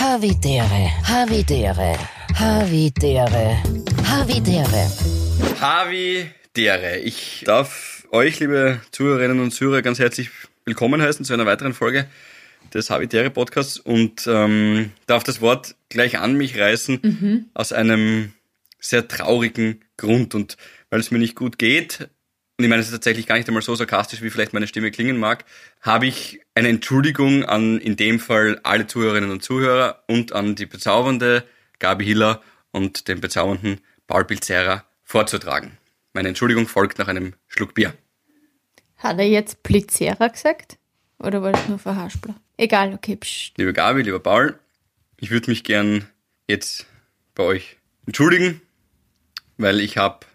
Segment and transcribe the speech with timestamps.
[0.00, 1.94] Havidere, Havidere,
[2.34, 3.62] Havidere,
[4.02, 4.88] Havidere.
[5.60, 6.24] Havi
[6.56, 7.00] Dere.
[7.00, 10.30] Ich darf euch, liebe Zuhörerinnen und Zuhörer, ganz herzlich
[10.64, 12.06] willkommen heißen zu einer weiteren Folge
[12.72, 18.32] des Havi Dere Podcasts und ähm, darf das Wort gleich an mich reißen aus einem
[18.78, 20.56] sehr traurigen Grund und
[20.88, 22.08] weil es mir nicht gut geht
[22.60, 24.90] und ich meine, es ist tatsächlich gar nicht einmal so sarkastisch, wie vielleicht meine Stimme
[24.90, 25.46] klingen mag,
[25.80, 30.66] habe ich eine Entschuldigung an in dem Fall alle Zuhörerinnen und Zuhörer und an die
[30.66, 31.44] bezaubernde
[31.78, 35.78] Gabi Hiller und den bezaubernden Paul Pilzera vorzutragen.
[36.12, 37.94] Meine Entschuldigung folgt nach einem Schluck Bier.
[38.98, 40.76] Hat er jetzt Blitzera gesagt?
[41.18, 42.34] Oder war das nur Verhaspler?
[42.58, 43.16] Egal, okay.
[43.16, 43.56] Psst.
[43.56, 44.58] Liebe Gabi, lieber Paul,
[45.16, 46.06] ich würde mich gern
[46.46, 46.84] jetzt
[47.34, 48.60] bei euch entschuldigen,
[49.56, 50.26] weil ich habe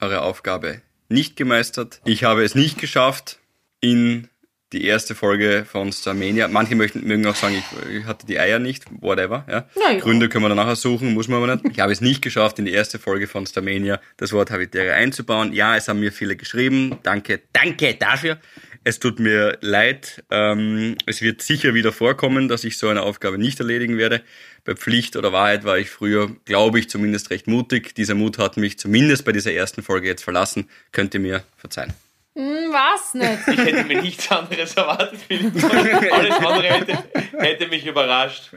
[0.00, 2.00] eure Aufgabe nicht gemeistert.
[2.04, 3.38] Ich habe es nicht geschafft
[3.80, 4.28] in
[4.72, 6.48] die erste Folge von Starmania.
[6.48, 9.44] Manche möchten, mögen auch sagen, ich, ich hatte die Eier nicht, whatever.
[9.48, 9.68] Ja.
[9.76, 10.00] Na ja.
[10.00, 11.66] Gründe können wir dann nachher suchen, muss man aber nicht.
[11.70, 15.52] Ich habe es nicht geschafft, in die erste Folge von Starmania das Wort Habitäre einzubauen.
[15.52, 16.98] Ja, es haben mir viele geschrieben.
[17.04, 18.38] Danke, danke dafür.
[18.86, 20.22] Es tut mir leid.
[20.30, 24.22] Ähm, es wird sicher wieder vorkommen, dass ich so eine Aufgabe nicht erledigen werde.
[24.64, 27.96] Bei Pflicht oder Wahrheit war ich früher, glaube ich, zumindest recht mutig.
[27.96, 30.70] Dieser Mut hat mich zumindest bei dieser ersten Folge jetzt verlassen.
[30.92, 31.94] Könnt ihr mir verzeihen.
[32.36, 33.48] Hm, was nicht?
[33.48, 35.18] Ich hätte mir nichts anderes erwartet.
[35.26, 35.64] Philipp.
[35.64, 37.04] Alles andere hätte,
[37.40, 38.52] hätte mich überrascht.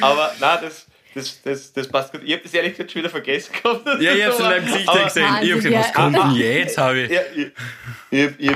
[0.00, 2.22] Aber na, das, das, das, das passt gut.
[2.24, 4.00] Ich habe das ehrlich gesagt schon wieder vergessen gehabt.
[4.00, 5.22] Ja, ich hab's in deinem Gesicht Aber- gesehen.
[5.42, 5.92] Ich hab Also, gedacht, was ja.
[5.94, 7.10] kommt denn jetzt, habe ich?
[7.10, 7.46] Ja, ich,
[8.10, 8.48] ich, hab- ich,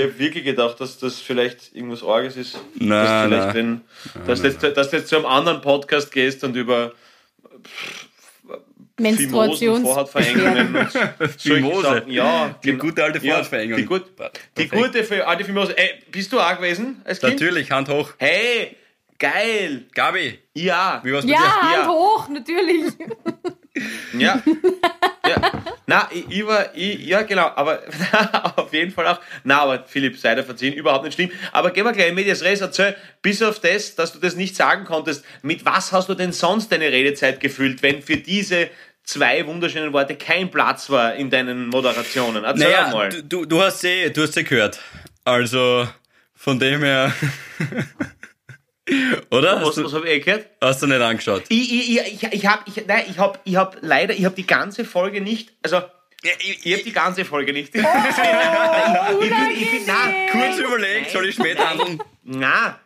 [0.00, 2.58] hab hab wirklich gedacht, dass das vielleicht irgendwas Arges ist.
[2.74, 3.54] Na, dass.
[3.54, 3.80] Wenn,
[4.26, 6.92] dass, du jetzt, dass du jetzt zu einem anderen Podcast gehst und über
[7.62, 8.62] Phimosen,
[8.98, 9.82] Menstruations.
[9.82, 10.90] Vorhautverengungen und
[11.38, 11.82] solche Phimose.
[11.82, 12.10] Sachen.
[12.10, 12.84] Ja, Die genau.
[12.84, 13.76] gute alte Ja, Vorhautverengung.
[13.78, 14.04] Die, gut,
[14.58, 15.76] die gute für alte Phimose.
[15.78, 17.40] Ey, bist du auch gewesen als Kind?
[17.40, 18.10] Natürlich, Hand hoch.
[18.18, 18.76] Hey,
[19.20, 19.84] geil.
[19.94, 21.00] Gabi, Ja.
[21.04, 21.62] wie war's mit Ja, dir?
[21.62, 21.88] Hand Ja.
[21.88, 22.84] hoch, natürlich.
[24.18, 24.42] Ja.
[25.26, 25.52] ja.
[25.86, 27.80] Na, ich, ich war, ich, ja genau, aber
[28.56, 29.20] auf jeden Fall auch.
[29.44, 31.30] Na, aber Philipp, sei dir verziehen, überhaupt nicht schlimm.
[31.52, 34.56] Aber gehen wir gleich in Medias Res, erzähl, bis auf das, dass du das nicht
[34.56, 38.68] sagen konntest, mit was hast du denn sonst deine Redezeit gefüllt, wenn für diese
[39.04, 42.42] zwei wunderschönen Worte kein Platz war in deinen Moderationen?
[42.42, 43.08] Erzähl Naja, mal.
[43.08, 44.80] du, du, du hast sie, du hast sie gehört.
[45.24, 45.86] Also,
[46.34, 47.12] von dem her.
[49.30, 49.56] Oder?
[49.56, 50.46] Was, Hast du, was habe ich eh gehört?
[50.60, 51.44] hast du nicht angeschaut?
[51.48, 54.34] Ich, ich, ich, ich, ich habe ich, nein, ich hab, ich hab leider, ich habe
[54.34, 55.82] die ganze Folge nicht, also,
[56.22, 57.74] ich, ich habe die ganze Folge nicht.
[57.74, 62.02] Oh, Nein, ich, ich, bin, ich bin, nein, Kurz überlegt, soll ich später handeln?
[62.24, 62.78] Na,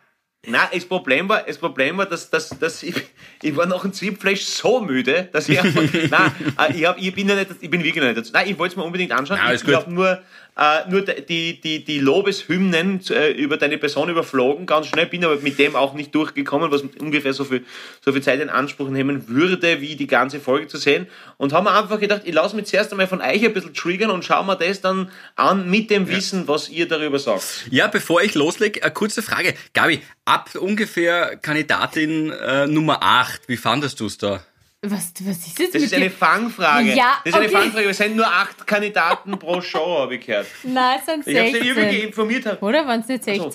[0.47, 2.95] na, das Problem war, das Problem war, dass, dass, dass ich,
[3.41, 7.27] ich war nach dem Zwiebelfleisch so müde, dass ich einfach, na, ich, hab, ich bin
[7.27, 8.31] ja nicht, ich bin wirklich nicht dazu.
[8.31, 9.39] Nein, ich wollte es mir unbedingt anschauen.
[9.39, 10.21] Alles ich habe nur,
[10.57, 15.35] äh, nur die, die, die Lobeshymnen äh, über deine Person überflogen, ganz schnell, bin aber
[15.37, 17.65] mit dem auch nicht durchgekommen, was ungefähr so viel,
[18.03, 21.07] so viel Zeit in Anspruch nehmen würde, wie die ganze Folge zu sehen.
[21.37, 24.11] Und haben mir einfach gedacht, ich lasse mich zuerst einmal von euch ein bisschen triggern
[24.11, 27.67] und schau mir das dann an mit dem Wissen, was ihr darüber sagt.
[27.69, 29.53] Ja, bevor ich loslege, eine kurze Frage.
[29.73, 34.41] Gabi, ab ungefähr Kandidatin äh, Nummer 8, wie fandest du es da?
[34.91, 36.11] Was, was ist jetzt Das mit ist eine dir?
[36.11, 36.93] Fangfrage.
[36.93, 37.55] Ja, das ist eine okay.
[37.57, 37.89] Fangfrage.
[37.89, 40.47] Es sind nur acht Kandidaten pro Show, habe ich gehört.
[40.63, 41.71] Nein, es sind Ich habe sie 16.
[41.71, 42.45] übrigens informiert.
[42.45, 42.65] Habe.
[42.65, 42.85] Oder?
[42.87, 43.51] Waren es nicht 16?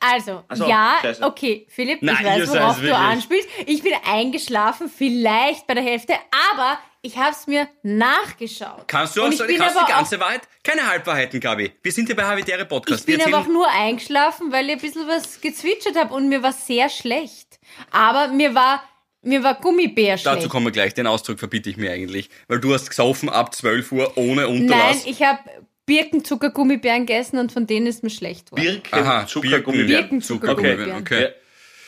[0.00, 1.22] Also, so, ja, scheiße.
[1.22, 3.48] okay, Philipp, Nein, ich weiß, worauf du anspielst.
[3.66, 6.14] Ich bin eingeschlafen, vielleicht bei der Hälfte,
[6.52, 8.84] aber ich habe es mir nachgeschaut.
[8.88, 10.42] Kannst du Und auch bin kannst die auch- ganze Wahrheit?
[10.64, 11.72] Keine Halbwahrheiten, Gabi.
[11.82, 13.00] Wir sind hier bei Habitäre Podcast.
[13.00, 16.28] Ich bin Wir aber auch nur eingeschlafen, weil ich ein bisschen was gezwitschert habe und
[16.28, 17.60] mir war sehr schlecht.
[17.92, 18.82] Aber mir war,
[19.24, 20.36] mir war Gummibär schlecht.
[20.38, 20.94] Dazu kommen wir gleich.
[20.94, 22.30] Den Ausdruck verbiete ich mir eigentlich.
[22.48, 25.04] Weil du hast gesoffen ab 12 Uhr ohne Nein, Unterlass.
[25.06, 25.38] ich habe
[25.86, 28.62] Birkenzuckergummibären gegessen und von denen ist mir schlecht geworden.
[28.64, 30.02] Birken, Aha, Zuckergummibär.
[30.02, 31.00] Birken- Zucker, Zuckergummibären.
[31.00, 31.28] okay.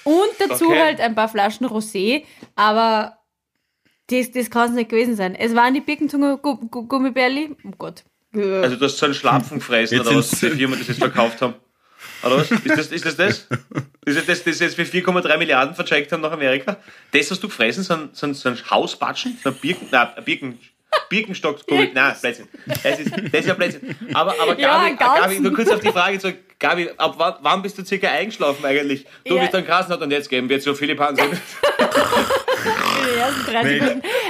[0.04, 0.78] Und dazu Okay.
[0.80, 2.22] halt ein paar Flaschen Rosé,
[2.54, 3.16] aber
[4.08, 5.34] das, das kann es nicht gewesen sein.
[5.34, 7.56] Es waren die Birkenzucker-Gummibärli.
[7.64, 8.04] Oh Gott.
[8.34, 11.54] Also du hast so einen Schlapfen gefressen oder was, die Firma das jetzt verkauft haben.
[12.22, 12.50] Oder was?
[12.50, 13.16] Ist das ist das?
[13.16, 13.46] Das,
[14.06, 16.76] ist das, das, das jetzt für 4,3 Milliarden vercheckt haben nach Amerika?
[17.12, 17.82] Das hast du gefressen?
[17.82, 19.38] So ein, so ein, so ein Hausbatschen?
[19.42, 19.88] So ein Birken...
[19.90, 20.58] Nein, ein Birken...
[21.10, 22.48] Birkenstock, Nein, Blödsinn.
[22.82, 23.94] Das ist, das ist ja Blödsinn.
[24.14, 25.22] Aber, aber Ja, Gabi, ganzen.
[25.22, 26.36] Gabi, nur kurz auf die Frage zurück.
[26.58, 29.04] Gabi, ab wann, wann bist du circa eingeschlafen eigentlich?
[29.24, 29.42] Du Ja.
[29.42, 31.26] bist dann krass und jetzt geben wir zu Philipp Hansen.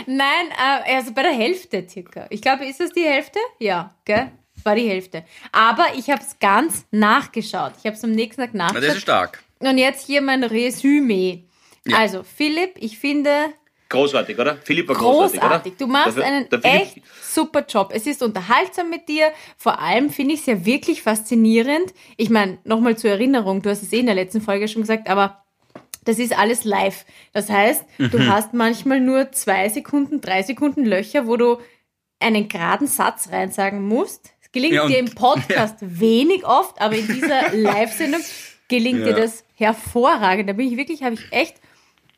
[0.06, 0.46] Nein,
[0.86, 2.26] äh, also bei der Hälfte circa.
[2.30, 3.38] Ich glaube, ist das die Hälfte?
[3.58, 4.30] Ja, gell?
[4.66, 5.24] War die Hälfte.
[5.52, 7.72] Aber ich habe es ganz nachgeschaut.
[7.78, 9.02] Ich habe es am nächsten Tag Na, das ist nachgeschaut.
[9.02, 9.42] stark.
[9.60, 11.44] Und jetzt hier mein Resümee.
[11.92, 13.30] Also, Philipp, ich finde
[13.88, 14.56] Großartig, oder?
[14.64, 15.72] Philipp war großartig, großartig.
[15.74, 15.78] oder?
[15.78, 17.92] Du machst Der- einen der echt super Job.
[17.94, 19.30] Es ist unterhaltsam mit dir.
[19.56, 21.94] Vor allem finde ich es ja wirklich faszinierend.
[22.16, 25.08] Ich meine, nochmal zur Erinnerung, du hast es eh in der letzten Folge schon gesagt,
[25.08, 25.42] aber
[26.04, 27.04] Das ist alles live.
[27.32, 28.28] Das heißt, du Mhm.
[28.28, 31.58] hast manchmal nur zwei Sekunden, drei Sekunden Löcher, wo du
[32.20, 34.30] einen geraden Satz reinsagen musst.
[34.56, 38.22] Gelingt Ja, und- dir im Podcast wenig oft, aber in dieser Live-Sendung
[38.68, 39.16] gelingt dir Ja.
[39.18, 40.48] das hervorragend.
[40.48, 41.56] Da bin ich wirklich, habe ich echt,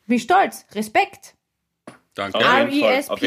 [0.07, 0.65] bin stolz.
[0.73, 1.35] Respekt.
[2.15, 2.37] Danke.
[3.09, 3.19] Auf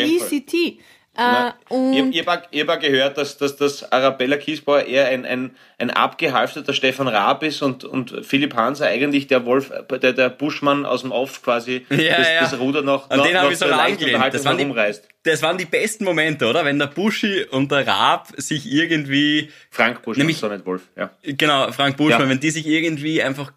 [1.14, 2.42] Äh, Na, und ich ich habe
[2.72, 7.60] hab gehört, dass, dass, dass Arabella Kiesbauer eher ein, ein, ein abgehalfterter Stefan Raab ist
[7.60, 12.16] und, und Philipp Hanser eigentlich der Wolf, der, der Buschmann aus dem Off quasi Ja,
[12.16, 12.40] das, ja.
[12.40, 14.24] das Ruder noch, An noch, den habe noch ich so angelehnt.
[14.34, 15.06] Das waren, die, herumreißt.
[15.24, 16.64] das waren die besten Momente, oder?
[16.64, 20.88] Wenn der Buschi und der Raab sich irgendwie, Frank Buschmann, Nämlich- so nicht Wolf.
[20.96, 21.10] Ja.
[21.22, 22.28] genau, Frank Buschmann, Ja.
[22.30, 23.52] wenn die sich irgendwie einfach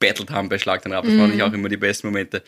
[0.00, 2.42] gebettelt haben bei Schlag den Raab, das fand ich auch immer die besten Momente.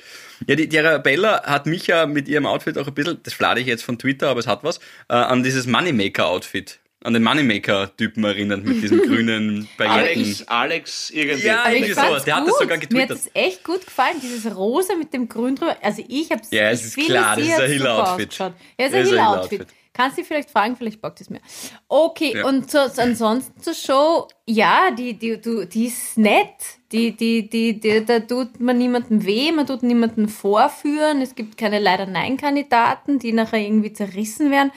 [0.49, 3.61] Ja, die, die Arabella hat mich ja mit ihrem Outfit auch ein bisschen, das flade
[3.61, 4.79] ich jetzt von Twitter, aber es hat was,
[5.09, 10.23] äh, an dieses Moneymaker-Outfit, an den Moneymaker-Typen erinnert mit diesem grünen Pailletten.
[10.23, 11.47] Alex, Alex irgendwie.
[11.47, 12.01] Ja, irgendwie ich so.
[12.01, 13.19] fand's Der hat das sogar Mir hat getwittert.
[13.19, 15.77] es echt gut gefallen, dieses Rosa mit dem Grün drüber.
[15.83, 18.55] Also ich habe Ja, es ist klar, das ist ein ausgeschaut.
[18.79, 19.07] Ja, es ist ein.
[19.07, 19.67] Hiller-Outfit.
[19.95, 21.41] Kannst du vielleicht fragen, vielleicht bockt es mir.
[21.87, 22.47] Okay, Ja.
[22.47, 26.49] und so, ansonsten zur Show, ja, die, die, du, die ist nett.
[26.93, 31.21] Die, die, die, die, da tut man niemandem weh, man tut niemanden vorführen.
[31.21, 34.73] Es gibt keine leider Nein-Kandidaten, die nachher irgendwie zerrissen werden.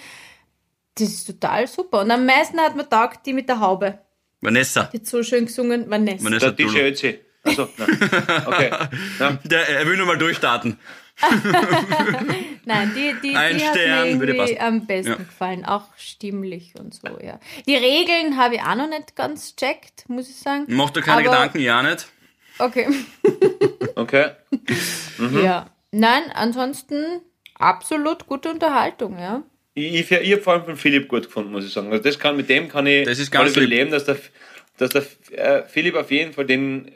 [0.98, 2.02] Das ist total super.
[2.02, 4.00] Und am meisten hat man taugt die mit der Haube.
[4.42, 4.84] Vanessa.
[4.94, 6.24] Die hat so schön gesungen, Vanessa.
[6.26, 6.80] Vanessa Der DJ.
[6.80, 7.20] Ötzi.
[7.44, 7.98] Also, nein.
[8.46, 8.72] Okay.
[9.20, 9.38] Ja.
[9.44, 10.78] Der, er will nur mal durchstarten.
[12.66, 14.68] Nein, die, die, Ein die hat Stern, mir würde irgendwie passen.
[14.68, 15.16] am besten Ja.
[15.18, 15.66] gefallen.
[15.66, 17.40] Auch stimmlich und so, ja.
[17.68, 20.66] Die Regeln habe ich auch noch nicht ganz checkt, muss ich sagen.
[20.68, 22.08] Mach dir keine Aber- Gedanken, ja nicht.
[22.60, 22.88] Okay.
[23.98, 24.32] Okay.
[25.18, 25.42] Mhm.
[25.42, 25.68] Ja.
[25.92, 27.22] Nein, ansonsten
[27.58, 29.42] absolut gute Unterhaltung, ja.
[29.74, 31.90] Ich, ich, ich habe vor allem von Philipp gut gefunden, muss ich sagen.
[31.92, 33.70] Also das kann, mit dem kann ich Das ist ganz voll lieb.
[33.72, 34.18] leben, dass der,
[34.78, 36.92] dass der äh, Philipp auf jeden Fall den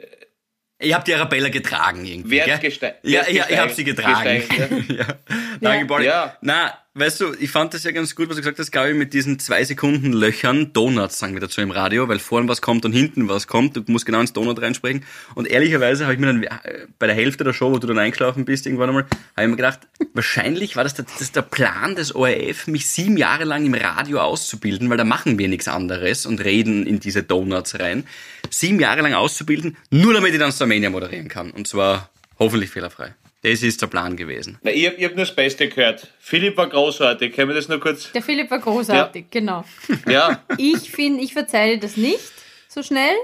[0.82, 2.36] Ich habe die Arabella getragen irgendwie.
[2.38, 2.58] Wert gell?
[2.58, 4.40] geste- Ja, ja, ich habe sie getragen.
[4.48, 5.04] gesteigert, ja.
[5.60, 5.86] Danke, Ja.
[5.86, 6.06] Pauli.
[6.06, 6.36] Ja.
[6.40, 8.96] Na, weißt du, ich fand das ja ganz gut, was du gesagt hast, glaube ich,
[8.96, 12.84] mit diesen zwei Sekunden Löchern, Donuts sagen wir dazu im Radio, weil vorn was kommt
[12.84, 13.76] und hinten was kommt.
[13.76, 15.04] Du musst genau ins Donut reinsprechen.
[15.34, 17.98] Und ehrlicherweise habe ich mir dann äh, bei der Hälfte der Show, wo du dann
[17.98, 19.80] eingeschlafen bist, irgendwann einmal, habe ich mir gedacht,
[20.14, 24.20] wahrscheinlich war das der, das der Plan des ORF, mich sieben Jahre lang im Radio
[24.20, 28.04] auszubilden, weil da machen wir nichts anderes und reden in diese Donuts rein.
[28.50, 31.50] Sieben Jahre lang auszubilden, nur damit ich dann Starmania moderieren kann.
[31.50, 33.14] Und zwar hoffentlich fehlerfrei.
[33.42, 34.58] Das ist der Plan gewesen.
[34.62, 36.12] Na, ich habe hab nur das Beste gehört.
[36.18, 37.34] Philipp war großartig.
[37.34, 38.12] Können wir das nur kurz?
[38.12, 39.64] Der Philipp war großartig, genau.
[40.06, 40.42] Ja.
[40.58, 42.20] Ich finde, ich verzeihe dir das nicht
[42.68, 43.14] so schnell.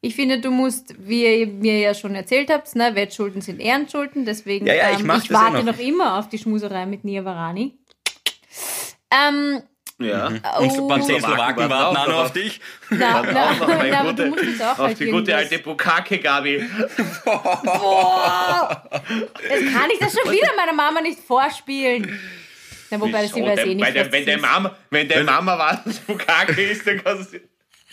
[0.00, 4.24] Ich finde, du musst, wie ihr mir ja schon erzählt habt, ne, Wettschulden sind Ehrenschulden,
[4.24, 5.76] deswegen Ja, ja, ich ähm, ich eh warte noch.
[5.76, 7.74] noch immer auf die Schmuserei mit Nia Varani.
[9.12, 9.62] Ähm,
[10.00, 10.26] Ja.
[10.28, 12.60] Und oh, beim zehn Slowaken warten auch noch auf dich.
[12.88, 15.36] na, na, auch noch, na, aber gute- du musst jetzt auch Auf halt die gute
[15.36, 16.64] alte Bukake, Gabi.
[17.24, 18.82] Boah!
[19.50, 22.18] Jetzt kann ich das schon wieder meiner Mama nicht vorspielen.
[22.90, 24.40] Na, wobei, sie Wieso weiß eh nicht, der, wenn das der ist.
[24.42, 27.38] Mama, wenn der Mama weiß, was Bukake ist, dann kannst du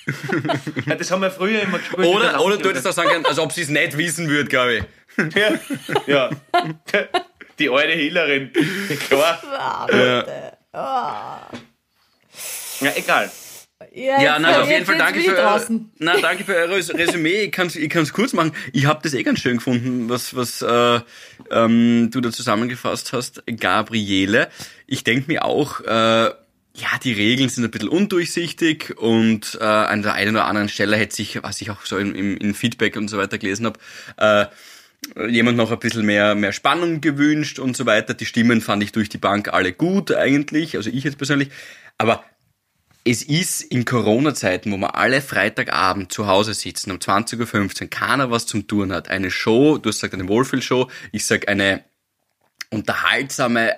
[0.86, 2.07] ja, das haben wir früher immer gespielt.
[2.07, 4.77] Oder, oder du hättest auch sagen können, als ob sie es nicht wissen würde, glaube
[4.77, 4.83] ich.
[6.07, 6.30] Ja.
[7.59, 8.51] Die alte Hillerin.
[9.09, 9.89] Klar.
[12.81, 13.31] Ja, egal.
[13.94, 15.91] Ja, Ja, nein, jetzt- auf jeden Fall danke für, draußen.
[16.00, 17.44] na, danke für euer Res- Resümee.
[17.44, 18.51] Ich kann es ich kann's kurz machen.
[18.74, 21.00] Ich habe das eh ganz schön gefunden, was, was äh,
[21.51, 24.49] ähm, du da zusammengefasst hast, Gabriele.
[24.87, 26.31] Ich denke mir auch, äh,
[26.80, 30.95] ja, die Regeln sind ein bisschen undurchsichtig und äh, an der einen oder anderen Stelle
[30.97, 33.80] hätte sich, was ich auch so im, im, im Feedback und so weiter gelesen habe,
[34.18, 34.45] äh,
[35.31, 38.16] jemand noch ein bisschen mehr, mehr Spannung gewünscht und so weiter.
[38.16, 41.49] Die Stimmen fand ich durch die Bank alle gut eigentlich, also ich jetzt persönlich.
[41.99, 42.23] Aber
[43.07, 48.31] es ist in Corona-Zeiten, wo wir alle Freitagabend zu Hause sitzen, um 20.15 Uhr, keiner
[48.31, 51.85] was zum Tun hat, eine Show, du hast gesagt eine Wohlfühlshow, ich sag eine
[52.69, 53.76] unterhaltsame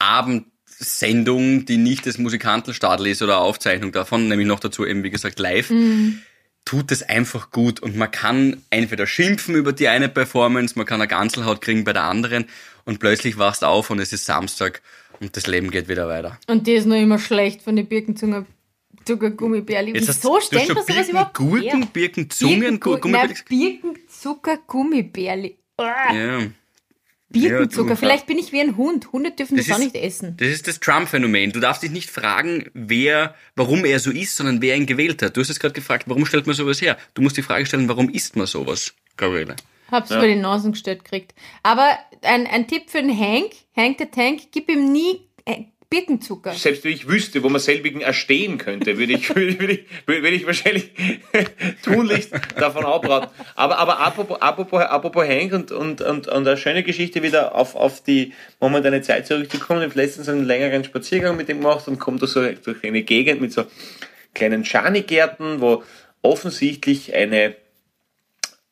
[0.00, 5.10] Abendsendung, die nicht das Musikantelstadel ist oder eine Aufzeichnung davon, nämlich noch dazu eben, wie
[5.10, 5.72] gesagt, live,
[6.64, 11.00] tut es einfach gut und man kann entweder schimpfen über die eine Performance, man kann
[11.00, 12.46] eine Ganzelhaut kriegen bei der anderen
[12.84, 14.82] und plötzlich wachst auf und es ist Samstag
[15.20, 16.36] und das Leben geht wieder weiter.
[16.48, 18.44] Und die ist noch immer schlecht von den Birkenzunge
[19.04, 19.92] Zuckergummibärli.
[19.94, 21.88] Jetzt hast Wieso du stellt man sowas Birken, überhaupt Gurken, her?
[21.92, 23.34] Birken, Zungen, Gummibärli.
[23.34, 23.82] Nein,
[24.42, 25.56] Birkenzucker-Gummibärli.
[25.76, 26.40] Ah, Ja.
[27.28, 27.90] Birkenzucker.
[27.90, 29.10] Ja, Vielleicht bin ich wie ein Hund.
[29.12, 30.36] Hunde dürfen das, Das auch ist- nicht essen.
[30.36, 31.50] Das ist das Trump-Phänomen.
[31.52, 35.34] Du darfst dich nicht fragen, wer, warum er so ist, sondern wer ihn gewählt hat.
[35.36, 36.98] Du hast jetzt gerade gefragt, warum stellt man sowas her?
[37.14, 39.56] Du musst die Frage stellen, warum isst man sowas, Gabriele?
[39.90, 41.34] Hab's über die Nasen gestellt gekriegt.
[41.62, 46.54] Aber ein, ein Tipp für den Hank, Hank the Tank, gib ihm nie äh, Birkenzucker.
[46.54, 50.28] Selbst wenn ich wüsste, wo man selbigen erstehen könnte, würde ich, würde, würde ich, würde
[50.30, 50.90] ich wahrscheinlich
[51.84, 53.30] tunlichst davon abraten.
[53.54, 57.76] Aber, aber apropos, apropos, apropos Hank und, und, und, und eine schöne Geschichte wieder auf,
[57.76, 59.82] auf die momentane Zeit zurückzukommen.
[59.82, 63.02] Ich habe letztens einen längeren Spaziergang mit ihm gemacht und komme da so durch eine
[63.02, 63.64] Gegend mit so
[64.34, 65.82] kleinen Schanigärten, wo
[66.22, 67.54] offensichtlich eine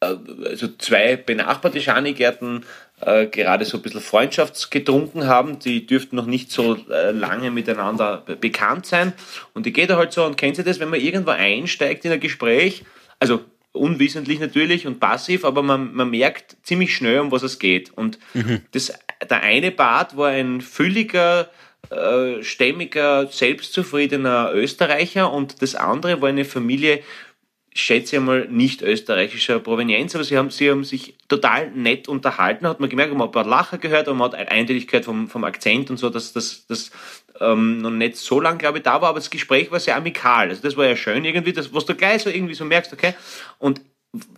[0.00, 2.65] also zwei benachbarte Schanigärten
[3.00, 5.59] äh, gerade so ein bisschen freundschaftsgetrunken haben.
[5.59, 9.12] Die dürften noch nicht so äh, lange miteinander bekannt sein.
[9.54, 12.12] Und die geht da halt so und kennt sie das, wenn man irgendwo einsteigt in
[12.12, 12.85] ein Gespräch,
[13.19, 13.40] also
[13.73, 17.90] unwissentlich natürlich und passiv, aber man, man merkt ziemlich schnell, um was es geht.
[17.90, 18.62] Und mhm.
[18.73, 18.92] das,
[19.28, 21.49] der eine Bart war ein fülliger,
[21.90, 27.00] äh, stämmiger, selbstzufriedener Österreicher und das andere war eine Familie
[27.73, 32.67] schätze ich mal, nicht österreichischer Provenienz, aber sie haben, sie haben sich total nett unterhalten,
[32.67, 35.29] hat man gemerkt, man hat ein paar Lacher gehört, aber man hat eindeutig gehört vom,
[35.29, 36.91] vom Akzent und so, dass das,
[37.41, 40.49] ähm, noch nicht so lange, glaube ich, da war, aber das Gespräch war sehr amikal.
[40.49, 43.15] Also das war ja schön irgendwie, das, was du gleich so irgendwie so merkst, okay.
[43.59, 43.81] Und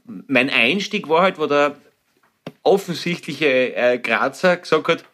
[0.04, 1.76] mein Einstieg war halt, wo der
[2.62, 5.04] offensichtliche äh, Grazer gesagt hat,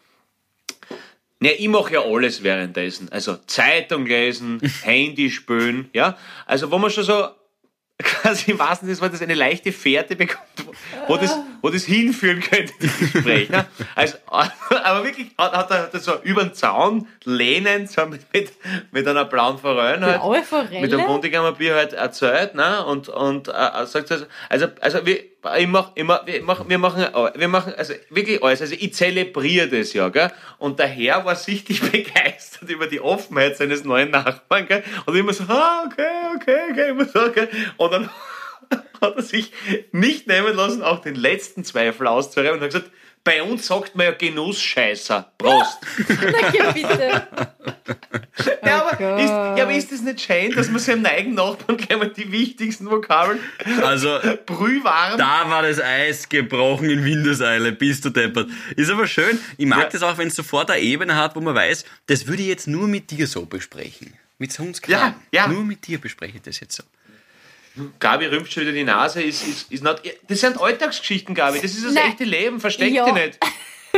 [1.41, 3.09] ja, ich mache ja alles währenddessen.
[3.11, 6.17] Also Zeitung lesen, Handy spülen, ja.
[6.45, 7.29] Also wo man schon so
[8.03, 10.45] quasi im wahrsten Sinne des eine leichte Fährte bekommt,
[11.07, 13.49] wo das, wo das hinführen könnte, das Gespräch.
[13.49, 13.65] Ne?
[14.85, 18.51] Aber wirklich hat, hat, er, so über den Zaun lehnend, so mit, mit,
[18.91, 20.81] mit einer blauen Forelle halt, Blaue Forelle?
[20.81, 22.85] mit einem Bundigammer Bier halt erzählt, ne?
[22.85, 25.19] und, und äh, sagt also, also, also wir,
[25.57, 27.05] ich mach, ich mach, wir machen, wir machen,
[27.35, 28.61] wir machen, also wirklich alles.
[28.61, 30.31] Also ich zelebriere das ja, gell?
[30.57, 34.83] Und der Herr war sichtlich begeistert über die Offenheit seines neuen Nachbarn, gell?
[35.05, 37.49] Und immer so, ah, okay, okay, okay, immer so, gell?
[37.77, 38.09] Und dann
[39.01, 39.53] hat er sich
[39.91, 42.91] nicht nehmen lassen, auch den letzten Zweifel auszuräumen und hat gesagt,
[43.23, 45.31] bei uns sagt man ja Genussscheißer.
[45.37, 45.77] Prost.
[46.07, 47.27] Danke, bitte.
[48.65, 51.77] ja, aber Oh ist, ja, aber ist das nicht schön, dass man seinem neigen Nachbarn
[51.77, 53.39] gleich mal die wichtigsten Vokabeln
[53.83, 58.49] Also, brühwarm da war das Eis gebrochen in Windeseile, bist du deppert.
[58.75, 59.39] Ist aber schön.
[59.57, 59.89] Ich mag Ja.
[59.89, 62.67] das auch, wenn es sofort eine Ebene hat, wo man weiß, das würde ich jetzt
[62.67, 64.13] nur mit dir so besprechen.
[64.37, 65.47] Mit uns Ja, ja.
[65.47, 66.83] Nur mit dir bespreche ich das jetzt so.
[67.99, 71.59] Gabi rümpft schon wieder die Nase, ist, ist, ist not, das sind Alltagsgeschichten, Gabi.
[71.61, 72.11] Das ist das Nein.
[72.11, 73.05] echte Leben, versteck Ja.
[73.05, 73.39] dich nicht.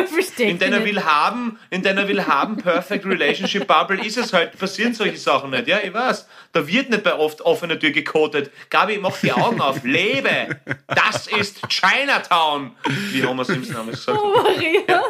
[0.08, 4.58] Verstehe In deiner will haben, in deiner will haben Perfect Relationship Bubble ist es halt,
[4.58, 6.28] passieren solche Sachen nicht, ja, ich weiß.
[6.54, 8.51] Da wird nicht bei oft offener Tür gekotet.
[8.70, 10.48] Gabi, mach die Augen auf, lebe!
[10.88, 12.72] Das ist Chinatown!
[13.12, 14.18] Wie Homer Simpson haben es gesagt.
[14.34, 15.04] Maria.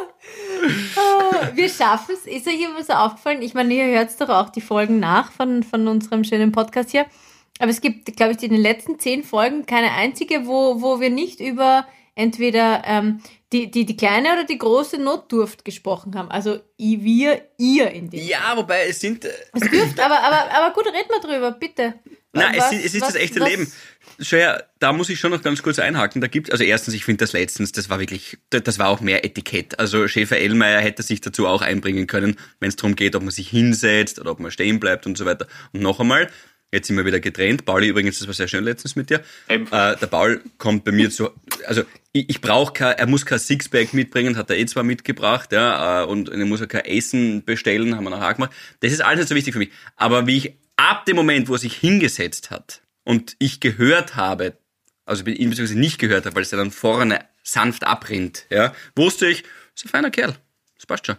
[0.96, 2.26] Ah, Wir schaffen es.
[2.26, 3.40] Ist euch immer so aufgefallen?
[3.42, 7.06] Ich meine, ihr hört doch auch die Folgen nach von, von unserem schönen Podcast hier.
[7.58, 11.10] Aber es gibt, glaube ich, in den letzten zehn Folgen keine einzige, wo, wo wir
[11.10, 13.20] nicht über entweder ähm,
[13.52, 16.30] die, die, die kleine oder die große Notdurft gesprochen haben.
[16.30, 18.20] Also i- wir, ihr in dem.
[18.26, 19.24] Ja, wobei es sind.
[19.24, 21.94] äh, Es dürft, aber, aber, aber gut, red mal drüber, bitte.
[22.34, 23.72] Nein, es, Was- ist- es ist was- das echte was- Leben.
[24.20, 26.20] Schau her, da muss ich schon noch ganz kurz einhaken.
[26.20, 29.24] Da gibt also erstens, ich finde das letztens, das war wirklich, das war auch mehr
[29.24, 29.78] Etikett.
[29.78, 33.30] Also Schäfer Ellmeier hätte sich dazu auch einbringen können, wenn es darum geht, ob man
[33.30, 35.46] sich hinsetzt oder ob man stehen bleibt und so weiter.
[35.72, 36.28] Und noch einmal,
[36.72, 37.64] jetzt sind wir wieder getrennt.
[37.64, 39.22] Pauli übrigens, das war sehr schön letztens mit dir.
[39.48, 41.30] Äh, der Paul kommt bei mir zu,
[41.66, 45.52] also ich, ich brauche kein, er muss kein Sixpack mitbringen, hat er eh zwar mitgebracht,
[45.52, 48.52] ja, äh, und er muss auch kein Essen bestellen, haben wir nachher gemacht.
[48.80, 49.70] Das ist alles nicht so wichtig für mich.
[49.96, 54.56] Aber wie ich ab dem Moment, wo er sich hingesetzt hat und ich gehört habe,
[55.04, 59.28] also ihn beziehungsweise nicht gehört habe, weil es ja dann vorne sanft abrinnt, ja, wusste
[59.28, 60.36] ich, ist ein feiner Kerl.
[60.76, 61.16] Das passt schon.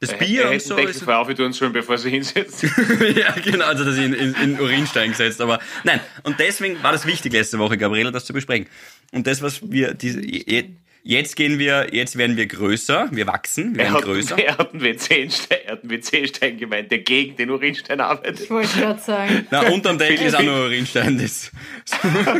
[0.00, 2.62] Das Bier er und hätte so ist, Deckel auf tun sollen, bevor sie hinsetzt.
[3.16, 6.00] ja, genau, also dass ich in, in, in Urinstein gesetzt, aber nein.
[6.24, 8.66] Und deswegen war das wichtig letzte Woche, Gabriela, das zu besprechen.
[9.12, 10.70] Und das, was wir, diese, je-
[11.04, 14.38] jetzt gehen wir, jetzt werden wir größer, wir wachsen, wir Er werden hat, größer.
[14.38, 18.40] er hat einen WC-Stein er hat einen WC-Stein gemeint, der gegen den Urinstein arbeitet.
[18.40, 19.46] Ich wollte gerade sagen.
[19.50, 21.50] Na, unterm Deckel ist auch nur Urinstein, das.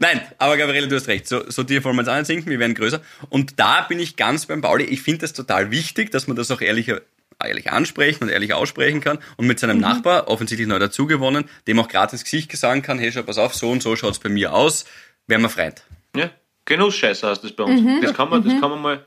[0.00, 1.26] Nein, aber Gabriele, du hast recht.
[1.26, 3.00] So, so dir wollen wir uns ansinken, wir werden größer.
[3.28, 4.84] Und da bin ich ganz beim Pauli.
[4.84, 6.92] Ich finde das total wichtig, dass man das auch ehrlich,
[7.42, 9.18] ehrlich ansprechen und ehrlich aussprechen kann.
[9.36, 13.12] Und mit seinem Nachbar, offensichtlich neu dazugewonnen, dem auch gerade ins Gesicht sagen kann, hey,
[13.12, 14.84] schau, pass auf, so und so schaut's bei mir aus,
[15.26, 15.82] wären wir Freund.
[16.14, 16.30] Ja,
[16.64, 17.80] Genussscheiße heißt das bei uns.
[17.80, 18.00] Mhm.
[18.02, 19.06] Das kann man, das kann man mal.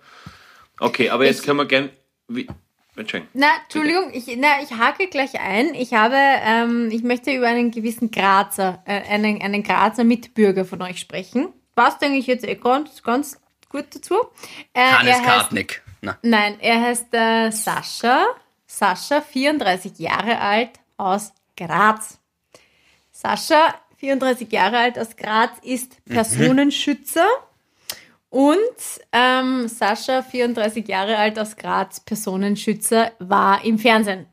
[0.79, 1.89] Okay, aber jetzt können wir gern.
[2.27, 2.47] Wie,
[2.95, 3.29] Entschuldigung.
[3.33, 5.73] Na, Entschuldigung, ich, na, ich hake gleich ein.
[5.73, 10.81] Ich habe, ähm, ich möchte über einen gewissen Grazer, äh, einen, einen Grazer Mitbürger von
[10.81, 11.49] euch sprechen.
[11.75, 14.15] Passt eigentlich jetzt eh ganz, ganz gut dazu.
[14.73, 15.81] Äh, Hannes er heißt, Kartnick.
[16.01, 18.25] Na, nein, er heißt äh, Sascha.
[18.67, 22.19] Sascha, 34 Jahre alt, aus Graz.
[23.11, 27.27] Sascha, 34 Jahre alt aus Graz, ist Personenschützer
[28.31, 28.59] Und
[29.11, 34.25] ähm, Sascha, 34 Jahre alt aus Graz, Personenschützer, war im Fernsehen.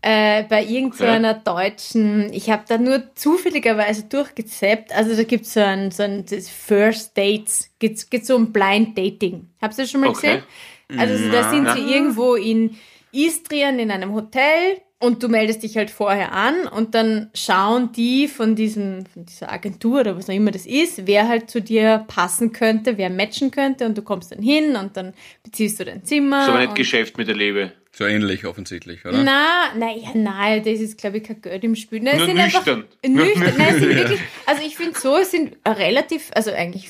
[0.00, 5.60] Äh, bei irgendeiner so deutschen, ich habe da nur zufälligerweise durchgezappt, also da gibt so
[5.60, 9.50] ein, so ein das First Dates, geht, geht so um Blind Dating.
[9.60, 10.42] Habt ihr das schon mal Okay.
[10.88, 11.00] gesehen?
[11.00, 12.76] Also da sind sie irgendwo in
[13.12, 18.28] Istrien in einem Hotel und du meldest dich halt vorher an und dann schauen die
[18.28, 22.04] von, diesem, von dieser Agentur oder was auch immer das ist, wer halt zu dir
[22.08, 26.04] passen könnte, wer matchen könnte und du kommst dann hin und dann beziehst du dein
[26.04, 26.42] Zimmer.
[26.42, 27.72] ist aber nicht und Geschäft mit der Liebe.
[27.94, 29.22] So ähnlich offensichtlich, oder?
[29.22, 32.00] na, naja, nein, das ist, glaube ich, kein Geld im Spiel.
[32.00, 32.84] Nein, es Nur sind einfach- nüchtern.
[33.06, 36.88] Nüchtern, nein, es sind wirklich, also ich finde so, es sind relativ, also eigentlich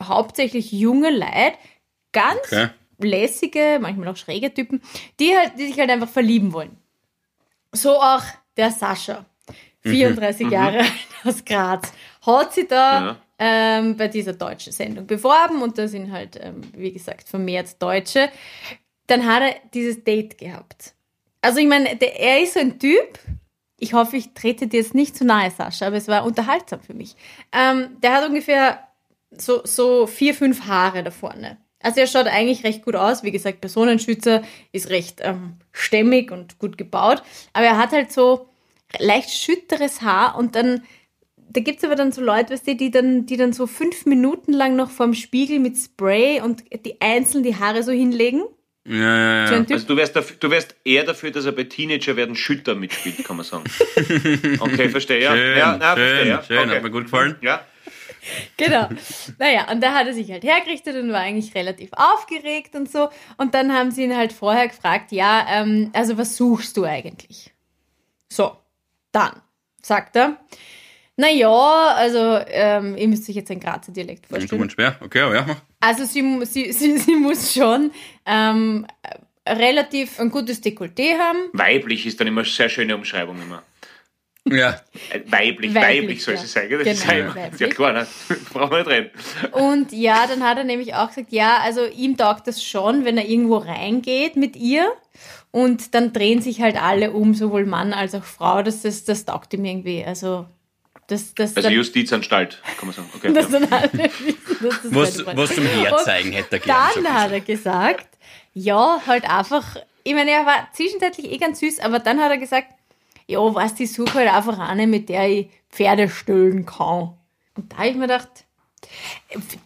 [0.00, 1.56] hauptsächlich junge Leute,
[2.12, 2.68] ganz Okay.
[3.02, 4.80] lässige, manchmal auch schräge Typen,
[5.18, 6.76] die halt, die sich halt einfach verlieben wollen.
[7.72, 8.22] So auch
[8.56, 9.24] der Sascha,
[9.82, 10.92] 34 Jahre alt
[11.24, 11.92] aus Graz,
[12.26, 13.16] hat sich da Ja.
[13.38, 18.28] ähm, bei dieser deutschen Sendung beworben und da sind halt, ähm, wie gesagt, vermehrt Deutsche.
[19.06, 20.94] Dann hat er dieses Date gehabt.
[21.42, 23.18] Also ich meine, der, er ist so ein Typ,
[23.78, 26.92] ich hoffe, ich trete dir jetzt nicht zu nahe, Sascha, aber es war unterhaltsam für
[26.92, 27.16] mich.
[27.52, 28.86] Ähm, der hat ungefähr
[29.30, 31.56] so, so vier, fünf Haare da vorne.
[31.82, 33.22] Also er schaut eigentlich recht gut aus.
[33.22, 37.22] Wie gesagt, Personenschützer ist recht ähm, stämmig und gut gebaut.
[37.52, 38.48] Aber er hat halt so
[38.98, 40.82] leicht schütteres Haar und dann,
[41.36, 44.04] da gibt es aber dann so Leute, weißt du, die dann, die dann so fünf
[44.06, 48.42] Minuten lang noch vorm Spiegel mit Spray und die einzeln die Haare so hinlegen.
[48.86, 49.62] Ja, ja, ja.
[49.70, 53.24] Also du wärst, dafür, du wärst eher dafür, dass er bei Teenager werden Schütter mitspielt,
[53.24, 53.64] kann man sagen.
[54.58, 55.22] Okay, verstehe.
[55.22, 56.28] Ja, Schön, ja, na, schön, verstehe.
[56.28, 56.42] Ja.
[56.42, 56.76] schön, okay.
[56.76, 57.36] hat mir gut gefallen.
[57.42, 57.64] Ja,
[58.56, 58.88] Genau.
[59.38, 63.08] Naja, und da hat er sich halt hergerichtet und war eigentlich relativ aufgeregt und so.
[63.36, 67.52] Und dann haben sie ihn halt vorher gefragt, ja, ähm, also was suchst du eigentlich?
[68.28, 68.56] So,
[69.12, 69.32] dann
[69.82, 70.36] sagt er,
[71.16, 74.62] naja, also ähm, ihr müsst euch jetzt ein Grazer Dialekt vorstellen.
[74.62, 74.96] und schwer.
[75.00, 75.62] Okay, aber ja, mach.
[75.80, 77.90] Also sie, sie, sie, sie muss schon
[78.24, 78.86] ähm,
[79.46, 81.38] relativ ein gutes Dekolleté haben.
[81.52, 83.62] weiblich ist dann immer sehr schöne Umschreibung immer.
[84.50, 84.80] Ja.
[85.26, 86.40] Weiblich, Weiblich, weiblich, soll ja.
[86.40, 86.78] sie sagen.
[86.78, 87.60] Das ist Genau, weiblich.
[87.60, 88.06] ja klar, ne?
[88.52, 89.10] brauchen wir nicht reden.
[89.52, 93.16] Und ja, dann hat er nämlich auch gesagt, ja, also ihm taugt das schon, wenn
[93.18, 94.92] er irgendwo reingeht mit ihr.
[95.52, 98.62] Und dann drehen sich halt alle um, sowohl Mann als auch Frau.
[98.62, 100.04] Das, das, das taugt ihm irgendwie.
[100.04, 100.46] Also,
[101.08, 103.08] das, das, Also dann, Justizanstalt, kann man sagen.
[103.14, 103.60] Okay, dass ja.
[103.60, 103.68] wissen,
[104.92, 106.76] das Was, was zum Herzeigen hätte er gern.
[106.94, 108.06] so Dann hat er gesagt,
[108.54, 112.38] ja, halt einfach, ich meine, er war zwischenzeitlich eh ganz süß, aber dann hat er
[112.38, 112.68] gesagt,
[113.30, 113.38] ja,
[113.78, 117.14] du, ich suche halt einfach eine, mit der ich Pferde stehlen kann.
[117.56, 118.44] Und da habe ich mir gedacht,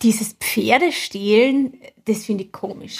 [0.02, 1.74] dieses Pferdestehlen,
[2.04, 2.98] das finde ich komisch.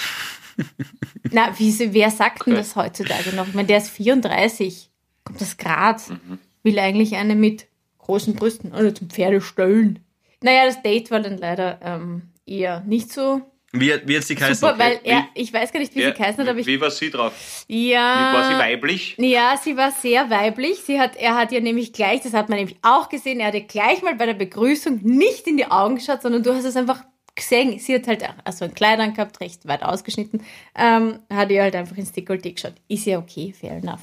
[1.31, 3.49] Na, wie, wer sagt denn das heutzutage noch?
[3.49, 4.91] Ich meine, der ist 34,
[5.25, 6.39] kommt aus Graz, Mhm.
[6.63, 7.67] will eigentlich eine mit
[7.99, 9.99] großen Brüsten oder zum Pferdestellen.
[10.43, 13.43] Naja, das Date war dann leider ähm, eher nicht so
[13.75, 14.55] Wie, wie jetzt die geheißen?
[14.57, 16.67] super, weil Wie- er, ich weiß gar nicht, wie Ja, sie geheißen hat, aber ich,
[16.67, 17.33] wie war sie drauf?
[17.69, 19.17] ja, War sie weiblich?
[19.19, 20.79] ja, sie war sehr weiblich.
[20.87, 23.55] Sie hat, er hat ja nämlich gleich, das hat man nämlich auch gesehen, er hat
[23.55, 26.77] ihr gleich mal bei der Begrüßung nicht in die Augen geschaut, sondern du hast es
[26.77, 27.03] einfach
[27.35, 27.79] gesehen.
[27.81, 30.45] Sie hat halt also ein Kleid angehabt, recht weit ausgeschnitten,
[30.77, 32.75] ähm, hat ihr halt einfach ins Dekolleté geschaut.
[32.87, 34.03] Ist ja okay, fair enough.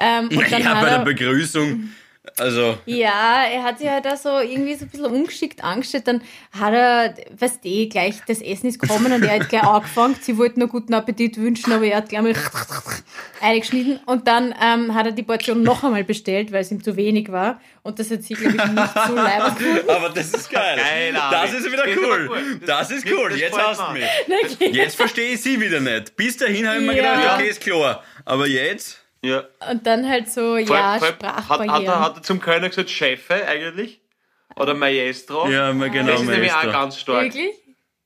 [0.00, 1.90] Ähm, und dann Ja, hat bei der er, Begrüßung.
[2.38, 6.06] Also, ja, er hat sich halt da so irgendwie so ein bisschen ungeschickt angestellt.
[6.06, 10.16] Dann hat er, weißt du, gleich das Essen ist gekommen und er hat gleich angefangen.
[10.20, 12.32] Sie wollten nur guten Appetit wünschen, aber er hat gleich mal
[13.40, 13.98] eingeschnitten.
[14.06, 17.30] Und dann ähm, hat er die Portion noch einmal bestellt, weil es ihm zu wenig
[17.32, 17.60] war.
[17.82, 19.90] Und das hat sie, glaube ich, nicht so leibend gefunden.
[19.90, 20.76] aber das ist geil.
[20.78, 22.60] Geil, das ist wieder cool.
[22.64, 23.30] Das ist cool.
[23.30, 24.74] das Jetzt hast du mich.
[24.76, 26.14] Jetzt verstehe ich sie wieder nicht.
[26.16, 27.16] Bis dahin habe ich mir Ja.
[27.16, 28.04] gedacht, okay, ist klar.
[28.24, 29.01] Aber jetzt?
[29.24, 29.44] Ja.
[29.70, 32.00] Und dann halt so, Vor- ja, vor- hat, hat, er, Sprachbarrieren.
[32.00, 34.00] hat er zum Kölner gesagt Chefe eigentlich?
[34.56, 35.48] Oder Maestro?
[35.48, 36.06] Ja, genau.
[36.06, 37.24] das ist nämlich auch ganz stark.
[37.24, 37.52] Wirklich?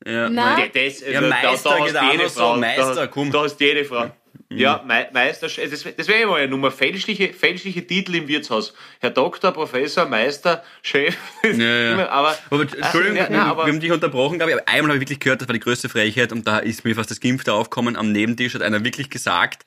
[0.04, 0.58] Ja, Na?
[0.58, 2.56] Ja, das, also, Ja, Meister da, da geht auch jede noch so, Frau.
[2.58, 3.32] Meister, da, komm.
[3.32, 4.10] Da hast jede Frau.
[4.48, 6.70] Ja, Me Meister, das, das wäre immer eine Nummer.
[6.70, 8.74] Fälschliche, fälschliche Titel im Wirtshaus.
[9.00, 11.16] Herr Doktor, Professor, Meister, Chef.
[11.42, 12.08] Ja, ja.
[12.10, 14.58] Aber, Aber Entschuldigung, ja, nein, wir aber- haben dich unterbrochen, glaube ich.
[14.58, 16.94] Aber einmal habe ich wirklich gehört, das war die größte Frechheit und da ist mir
[16.94, 17.96] fast das Gimpfte aufgekommen.
[17.96, 19.64] Am Nebentisch hat einer wirklich gesagt,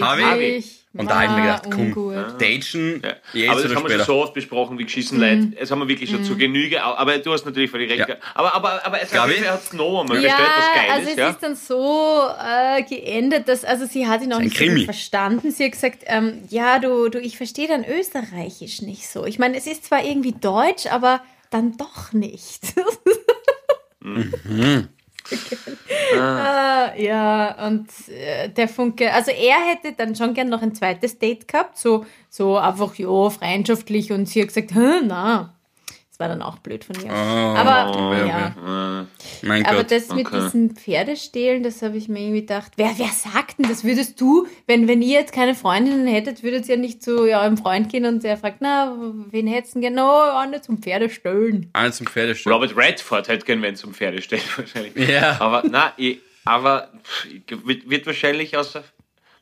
[0.00, 0.64] Harvey.
[0.94, 2.40] Und da habe ich mir gedacht, komm, ungut.
[2.40, 3.12] Datchen, Ja.
[3.32, 5.38] jetzt aber das oder haben wir schon so oft besprochen, wie geschissen leid.
[5.60, 6.82] Das haben wir wirklich schon zu Genüge.
[6.82, 8.08] Aber du hast natürlich völlig recht.
[8.08, 8.16] Ja.
[8.34, 11.12] Aber, aber, aber es hat es noch einmal Ja, bestellt, was geil also ist.
[11.12, 11.28] es Ja?
[11.30, 14.76] ist dann so äh, geendet, dass also sie hat ihn auch ein nicht so Krimi.
[14.80, 15.50] gut verstanden.
[15.52, 19.24] Sie hat gesagt, ähm, ja, du, du, ich verstehe dann Österreichisch nicht so.
[19.24, 21.20] Ich meine, es ist zwar irgendwie Deutsch, aber
[21.50, 22.62] dann doch nicht.
[26.16, 31.18] Ah, ja, und äh, der Funke, also er hätte dann schon gern noch ein zweites
[31.18, 35.54] Date gehabt, so, so einfach, ja, freundschaftlich und sie hat gesagt, na,
[36.18, 37.12] Das war dann auch blöd von ihr.
[37.12, 38.54] Oh, aber okay, ja.
[38.56, 39.06] okay.
[39.42, 39.92] Mein Aber Gott.
[39.92, 40.40] das mit okay.
[40.40, 42.72] diesen Pferdestehlen, das habe ich mir irgendwie gedacht.
[42.74, 43.84] Wer, wer sagt denn das?
[43.84, 47.88] Würdest du, wenn, wenn ihr jetzt keine Freundinnen hättet, würdet ihr nicht zu eurem Freund
[47.88, 48.96] gehen und der fragt, na,
[49.30, 51.70] wen hättest du denn genau an zum Pferdestellen?
[51.72, 52.52] Eins zum Pferdestall.
[52.52, 55.08] Robert Redford hätte gern wenn zum Pferde steht wahrscheinlich.
[55.08, 55.40] Ja.
[55.40, 56.88] Aber na, ich, aber
[57.64, 58.76] wird, wird wahrscheinlich aus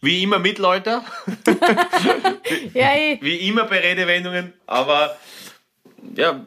[0.02, 1.04] wie immer Mittelalter,
[2.74, 3.18] Ja, eh.
[3.22, 5.16] wie immer bei Redewendungen, aber
[6.14, 6.46] ja,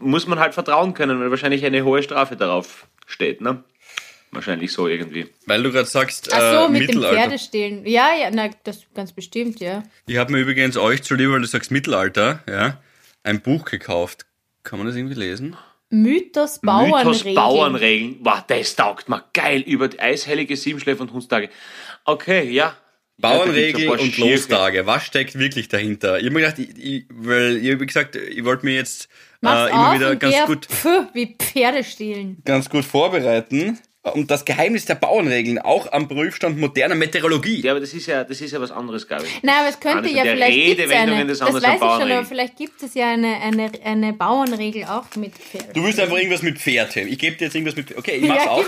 [0.00, 3.62] muss man halt vertrauen können, weil wahrscheinlich eine hohe Strafe darauf steht, ne?
[4.30, 5.26] Wahrscheinlich so irgendwie.
[5.46, 7.16] Weil du gerade sagst, Ach so, äh, mit dem Mittelalter.
[7.16, 7.86] Pferdestehlen.
[7.86, 9.82] Ja, ja, na, das ganz bestimmt, ja.
[10.06, 12.78] Ich habe mir übrigens euch zuliebe, weil du sagst Mittelalter, ja,
[13.22, 14.26] ein Buch gekauft.
[14.64, 15.56] Kann man das irgendwie lesen?
[15.90, 17.34] Mythos Mythos Bauernregeln.
[17.34, 18.16] Bauernregeln.
[18.20, 19.24] Wow, das taugt mir.
[19.32, 19.62] Geil.
[19.62, 21.48] Über die eishellige Siebenschläfer und Hundstage.
[22.04, 22.76] Okay, ja.
[23.16, 24.86] Bauernregel Ja, da gibt's ein und Lostage.
[24.86, 26.18] Was steckt wirklich dahinter?
[26.18, 29.08] Ich habe mir gedacht, ich, ich, weil ich habe gesagt, ich wollte mir jetzt
[29.40, 32.42] Mach's äh, immer wieder ganz gut, Pf, wie Pferde stehlen.
[32.44, 33.78] ganz gut vorbereiten.
[34.08, 37.62] Und das Geheimnis der Bauernregeln auch am Prüfstand moderner Meteorologie.
[37.62, 39.42] Ja, aber das ist ja, das ist ja was anderes, glaube ich.
[39.42, 42.24] Nein, aber es könnte Eines ja vielleicht gibt's Redewendungen eine, das weiß ich schon, aber
[42.24, 45.72] vielleicht gibt es ja eine, eine, eine Bauernregel auch mit Pferden.
[45.74, 47.08] Du willst einfach irgendwas mit Pferd haben.
[47.08, 48.64] Ich gebe dir jetzt irgendwas mit Okay, ich mach's Ja, auch.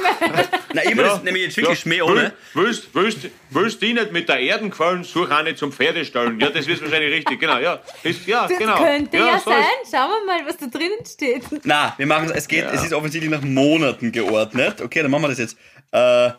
[0.75, 1.03] Nein, ich ja.
[1.03, 2.33] das nämlich jetzt wirklich Schmäh ohne.
[2.55, 3.19] Willst, willst,
[3.51, 6.39] willst die nicht mit der Erden gefallen, such eine zum Pferdestellen.
[6.41, 7.81] Ja, das ist wahrscheinlich richtig, genau, ja.
[8.03, 8.77] Ist, ja, Das genau.
[8.77, 9.61] könnte ja, so sein.
[9.83, 11.43] ist- Schauen wir mal, was da drinnen steht.
[11.65, 12.33] Na, wir machen es.
[12.33, 14.81] Es geht, es ist offensichtlich nach Monaten geordnet.
[14.81, 15.57] Okay, dann machen wir das jetzt.
[15.93, 16.31] Äh,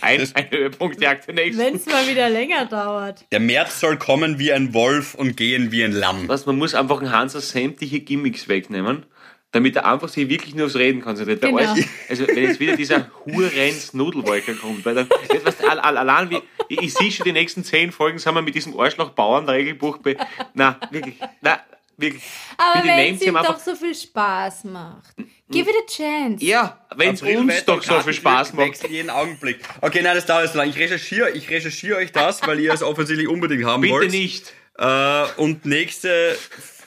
[0.00, 1.60] Ein, ein Höhepunkt jagt den nächsten.
[1.62, 3.24] Wenn es mal wieder länger dauert.
[3.32, 6.28] der März soll kommen wie ein Wolf und gehen wie ein Lamm.
[6.28, 9.06] Was, man muss einfach ein Hansa sämtliche Gimmicks wegnehmen,
[9.52, 11.40] damit er einfach sich wirklich nur aufs Reden konzentriert.
[11.40, 11.56] Genau.
[11.58, 16.38] alles, also wenn jetzt wieder dieser Hurens Nudelwolke kommt, weil dann, weißt, all- allein wie,
[16.68, 20.16] ich, ich sehe schon die nächsten zehn Folgen sind wir mit diesem Arschloch Bauern-Regelbuch bei,
[20.54, 21.58] na, wirklich, na,
[21.96, 22.22] wirklich.
[22.56, 25.14] Aber Bitte wenn es ihm doch so viel Spaß macht.
[25.50, 26.44] Give it a chance.
[26.44, 28.66] Ja, wenn es uns doch so viel Spaß macht.
[28.66, 29.60] Wechsel jeden Augenblick.
[29.80, 30.70] Okay, nein, das dauert so lange.
[30.70, 34.10] Ich recherchiere, ich recherchiere euch das, weil ihr es offensichtlich unbedingt haben Bitte wollt.
[34.10, 34.52] nicht.
[34.78, 36.36] Äh, und nächste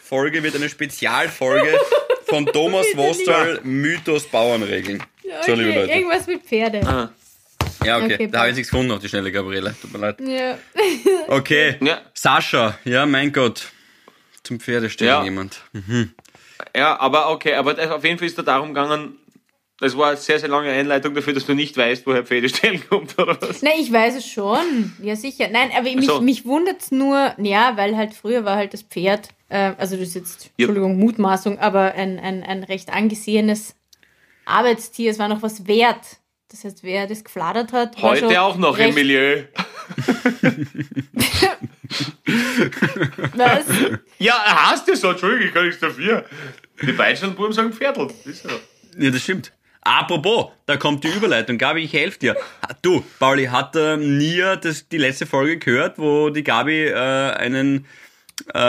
[0.04, 1.80] Folge wird eine Spezialfolge
[2.28, 5.02] von Thomas Bitte Vostal, Mythos Bauernregeln.
[5.45, 5.91] So, liebe Okay, Leute.
[5.93, 6.82] irgendwas mit Pferde.
[6.86, 7.10] Ah.
[7.86, 8.15] Ja, okay.
[8.15, 9.74] Okay, da habe ich nichts gefunden auf die schnelle Gabriele.
[9.82, 10.19] Tut mir leid.
[10.19, 10.58] Ja.
[11.28, 11.78] Okay.
[11.80, 12.02] Ja.
[12.13, 13.72] Sascha, ja, mein Gott.
[14.49, 15.23] Zum Pferdestellen Ja.
[15.23, 15.62] jemand.
[16.75, 19.15] Ja, aber okay, aber auf jeden Fall ist da darum gegangen,
[19.79, 23.19] das war eine sehr, sehr lange Einleitung dafür, dass du nicht weißt, woher Pferdestellen kommt,
[23.19, 23.62] oder was?
[23.62, 24.91] Nein, ich weiß es schon.
[25.03, 25.49] Ja, sicher.
[25.51, 26.19] Nein, aber mich, so.
[26.19, 30.07] mich wundert es nur, ja, weil halt früher war halt das Pferd, äh, also das
[30.07, 30.65] ist jetzt, Ja.
[30.65, 33.75] Entschuldigung, Mutmaßung, aber ein, ein, ein recht angesehenes
[34.45, 35.12] Arbeitstier.
[35.12, 36.17] Es war noch was wert.
[36.49, 39.43] Das heißt, wer das gefladert hat, war schon Heute auch noch im recht, Milieu.
[43.36, 43.65] Was?
[44.19, 46.25] Ja, hast du so, Entschuldigung, ich kann nichts dafür.
[46.82, 48.08] Die Deutschlandbuben sagen Pferdl.
[48.25, 48.52] Ist ja.
[48.97, 49.52] Ja, das stimmt.
[49.82, 51.58] Apropos, da kommt die Überleitung.
[51.58, 52.36] Gabi, ich helfe dir.
[52.82, 57.86] Du, Pauli, hat äh, Nia das, die letzte Folge gehört, wo die Gabi äh, einen,
[58.54, 58.60] äh,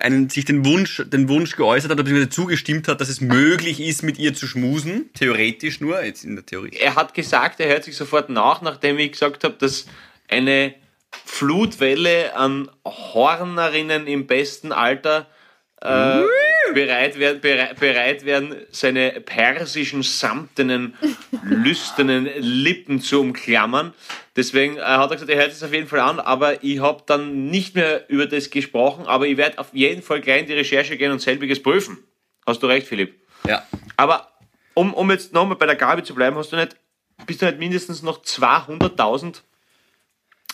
[0.00, 4.02] einen, sich den Wunsch, den Wunsch geäußert hat, beziehungsweise zugestimmt hat, dass es möglich ist,
[4.02, 5.10] mit ihr zu schmusen?
[5.14, 6.76] Theoretisch nur, jetzt in der Theorie.
[6.78, 9.86] Er hat gesagt, er hört sich sofort nach, nachdem ich gesagt habe, dass
[10.28, 10.74] eine
[11.24, 15.26] Flutwelle an Hornerinnen im besten Alter
[15.80, 16.22] äh,
[16.74, 20.94] bereit, werden, bereit, bereit werden, seine persischen, samtenen,
[21.42, 23.92] lüsternen Lippen zu umklammern.
[24.36, 27.02] Deswegen äh, hat er gesagt, er hört es auf jeden Fall an, aber ich habe
[27.06, 30.54] dann nicht mehr über das gesprochen, aber ich werde auf jeden Fall gleich in die
[30.54, 31.98] Recherche gehen und selbiges prüfen.
[32.46, 33.20] Hast du recht, Philipp.
[33.46, 33.66] Ja.
[33.96, 34.28] Aber
[34.74, 36.76] um, um jetzt nochmal bei der Gabi zu bleiben, hast du nicht,
[37.26, 39.42] bist du nicht mindestens noch 200.000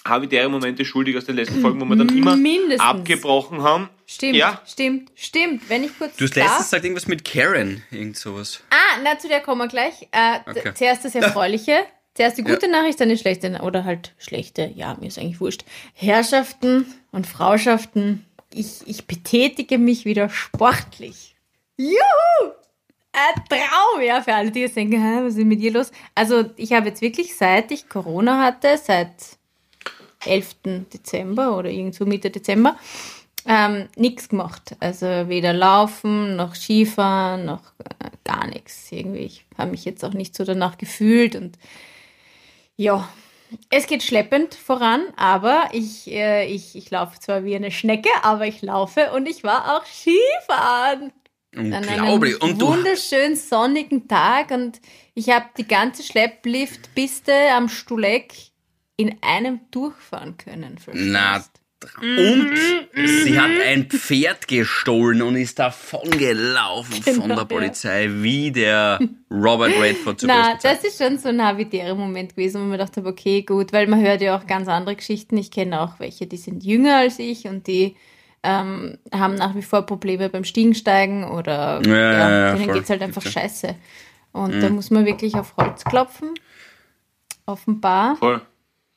[0.08, 2.80] habitäre Momente schuldig aus den letzten Folgen, wo wir dann immer Mindestens.
[2.80, 3.88] abgebrochen haben?
[4.06, 4.60] Stimmt, Ja.
[4.66, 5.68] stimmt, stimmt.
[5.68, 8.62] Wenn ich kurz Du hast darf- letztens gesagt irgendwas mit Karen, irgend sowas.
[8.70, 10.08] Ah, na, zu der kommen wir gleich.
[10.12, 10.72] Äh, Okay.
[10.74, 11.78] Zuerst das Erfreuliche.
[12.14, 15.64] Zuerst die gute Nachricht, dann die schlechte, oder halt schlechte, ja, mir ist eigentlich wurscht.
[15.94, 21.36] Herrschaften und Frauschaften, ich, ich betätige mich wieder sportlich.
[21.76, 21.92] Juhu!
[23.12, 25.90] Ein Traum, ja, für alle, die jetzt denken, "Hä, was ist mit ihr los?
[26.14, 29.12] Also, ich habe jetzt wirklich, seit ich Corona hatte, seit
[30.24, 30.56] 11.
[30.92, 32.76] Dezember oder irgend so Mitte Dezember,
[33.46, 34.76] ähm, nichts gemacht.
[34.80, 38.90] Also weder laufen, noch Skifahren, noch äh, gar nichts.
[38.90, 41.58] Irgendwie, ich habe mich jetzt auch nicht so danach gefühlt und
[42.76, 43.08] ja,
[43.70, 48.46] es geht schleppend voran, aber ich, äh, ich, ich laufe zwar wie eine Schnecke, aber
[48.46, 51.12] ich laufe und ich war auch Skifahren
[51.56, 52.42] an einem Unglaublich.
[52.42, 54.80] Und du, wunderschönen sonnigen Tag und
[55.14, 58.34] ich habe die ganze Schleppliftpiste am Stuleck
[58.98, 60.76] in einem durchfahren können.
[60.92, 61.42] na?
[62.02, 62.50] Und
[63.22, 67.44] sie hat ein Pferd gestohlen und ist davon gelaufen von Genau, der ja.
[67.44, 68.98] Polizei, wie der
[69.30, 72.96] Robert Redford zu Na, das ist schon so ein habitärer Moment gewesen, wo man gedacht
[72.96, 75.36] habe, okay, gut, weil man hört ja auch ganz andere Geschichten.
[75.36, 77.94] Ich kenne auch welche, die sind jünger als ich und die
[78.42, 82.90] ähm, haben nach wie vor Probleme beim Stiegensteigen oder Ja, ja, ja, denen geht es
[82.90, 83.76] halt einfach scheiße.
[84.32, 84.60] Und Mhm.
[84.62, 86.34] da muss man wirklich auf Holz klopfen.
[87.46, 88.16] Offenbar.
[88.16, 88.42] Voll.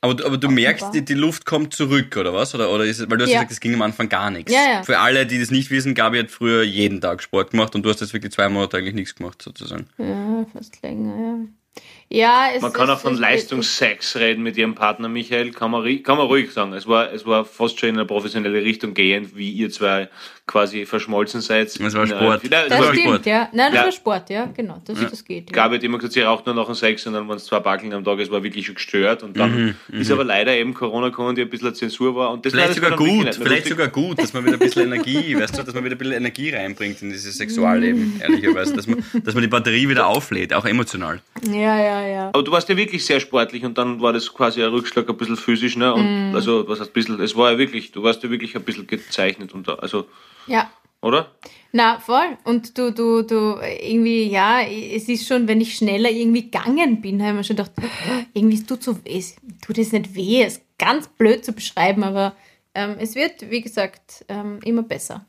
[0.04, 2.56] Aber, du- aber du merkst, die, die Luft kommt zurück, oder was?
[2.56, 3.38] Oder, oder ist es, weil du hast Ja.
[3.38, 4.52] gesagt, es ging am Anfang gar nichts.
[4.52, 4.84] Ja, ja.
[4.84, 7.90] Für alle, die das nicht wissen, Gabi hat früher jeden Tag Sport gemacht und du
[7.90, 9.86] hast jetzt wirklich zwei Monate eigentlich nichts gemacht, sozusagen.
[10.00, 11.82] Ja, fast länger, ja.
[12.14, 16.18] Ja, es Man kann auch von Leistungssex reden mit ihrem Partner Michael, kann man, kann
[16.18, 16.74] man ruhig sagen.
[16.74, 20.10] Es war, es war fast schon in eine professionelle Richtung gehend, wie ihr zwei
[20.46, 21.68] quasi verschmolzen seid.
[21.68, 22.44] Es war Sport.
[22.50, 23.26] Nein, es Das war stimmt, Sport.
[23.26, 23.48] ja.
[23.54, 23.84] Nein, das Ja.
[23.86, 24.82] war Sport, ja, genau.
[24.84, 25.50] Das, das geht.
[25.50, 25.56] Ja.
[25.56, 27.62] Gabi hat immer gesagt, sie raucht nur nach dem Sex und dann waren es zwei
[27.62, 31.08] Backeln am Tag, es war wirklich schon gestört und dann ist aber leider eben Corona
[31.08, 33.68] gekommen, die ein bisschen Zensur war und das Vielleicht das sogar gut, vielleicht lustig.
[33.70, 36.16] sogar gut, dass man wieder ein bisschen Energie, weißt du, dass man wieder ein bisschen
[36.16, 40.66] Energie reinbringt in dieses Sexualleben, ehrlicherweise, dass man, dass man die Batterie wieder auflädt, auch
[40.66, 41.22] emotional.
[41.50, 42.28] ja, ja, ja.
[42.30, 45.18] Aber du warst ja wirklich sehr sportlich und dann war das quasi ein Rückschlag ein
[45.18, 45.94] bisschen physisch, ne?
[45.94, 48.64] Und also was heißt ein bisschen, es war ja wirklich, du warst ja wirklich ein
[48.64, 50.06] bisschen gezeichnet und da, also,
[50.48, 50.70] Ja,
[51.02, 51.32] oder?
[51.72, 52.38] Na, voll.
[52.44, 57.22] Und du, du, du, irgendwie, ja, es ist schon, wenn ich schneller irgendwie gegangen bin,
[57.22, 57.72] habe ich mir schon gedacht,
[58.34, 59.36] irgendwie tut so, es
[59.66, 62.36] tut es nicht weh, es ist ganz blöd zu beschreiben, aber
[62.74, 65.26] ähm, es wird, wie gesagt, ähm, immer besser.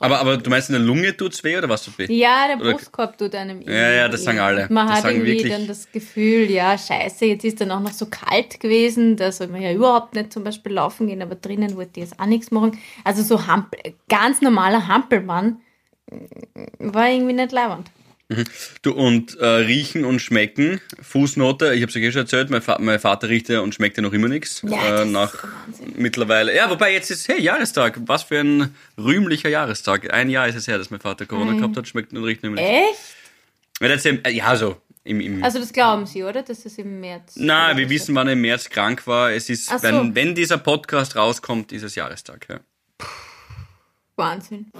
[0.00, 2.06] Aber, aber du meinst, in der Lunge tut's weh oder was tut weh?
[2.12, 3.72] Ja, der Brustkorb tut einem irgendwie.
[3.76, 4.66] Ja, ja, das sagen alle.
[4.70, 7.80] Man Das hat sagen irgendwie wirklich- dann das Gefühl, ja, scheiße, jetzt ist dann auch
[7.80, 11.34] noch so kalt gewesen, da soll man ja überhaupt nicht zum Beispiel laufen gehen, aber
[11.34, 12.78] drinnen wollte ich jetzt auch nichts machen.
[13.04, 15.60] Also so Hampel, ganz normaler Hampelmann
[16.10, 17.52] mm, war irgendwie nicht
[18.28, 18.50] leibend.
[18.82, 22.62] Du, und äh, riechen und schmecken, Fußnote, ich habe es ja eh schon erzählt, mein,
[22.62, 24.62] Fa mein Vater riecht ja und schmeckt ja noch immer nichts.
[24.62, 25.94] Ja, äh, ist nach Wahnsinn.
[25.96, 26.54] mittlerweile.
[26.54, 30.12] Ja, wobei jetzt ist, hey, Jahrestag, was für ein rühmlicher Jahrestag.
[30.12, 32.50] Ein Jahr ist es her, dass mein Vater Corona gehabt hat, schmeckt und riecht noch
[32.50, 32.70] immer nichts.
[32.70, 33.80] Echt?
[33.80, 34.76] Ja, das ist ja, ja, so.
[35.04, 36.42] Im, im, Also das glauben Sie, oder?
[36.42, 37.34] Dass das im März.
[37.36, 39.32] Na, oder wir was wissen, wann er im März krank war.
[39.32, 39.82] Es ist, so.
[39.82, 42.46] wenn, wenn dieser Podcast rauskommt, ist es Jahrestag.
[42.50, 42.60] Ja.
[44.16, 44.70] Wahnsinn.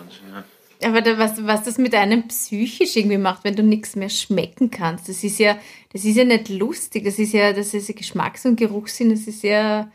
[0.84, 4.70] Aber da, was, was das mit einem psychisch irgendwie macht, wenn du nichts mehr schmecken
[4.70, 5.58] kannst, das ist ja,
[5.92, 7.04] das ist ja nicht lustig.
[7.04, 9.90] Das ist ja, das ist ja Geschmacks- und Geruchssinn, das ist ja,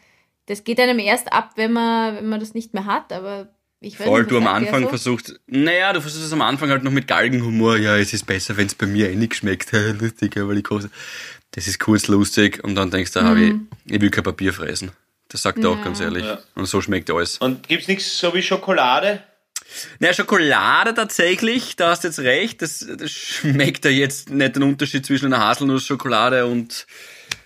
[0.47, 3.13] das geht einem erst ab, wenn man, wenn man das nicht mehr hat.
[3.13, 3.47] Aber
[3.79, 4.89] ich weiß Voll, nicht, du am Anfang so?
[4.89, 8.57] versuchst, naja, du versuchst es am Anfang halt noch mit Galgenhumor, ja, es ist besser,
[8.57, 10.89] wenn es bei mir eh nicht schmeckt, lustig, aber die Kose.
[11.51, 13.67] Das ist kurz lustig und dann denkst du, Mhm.
[13.85, 14.91] ich, ich will kein Papier fressen.
[15.29, 16.25] Das sagt er auch ganz ehrlich.
[16.25, 16.39] Ja.
[16.55, 17.37] Und so schmeckt alles.
[17.37, 19.23] Und gibt's nichts so wie Schokolade?
[19.99, 24.63] Na, Schokolade tatsächlich, da hast du jetzt recht, das, das schmeckt ja jetzt nicht den
[24.63, 26.85] Unterschied zwischen einer Haselnussschokolade und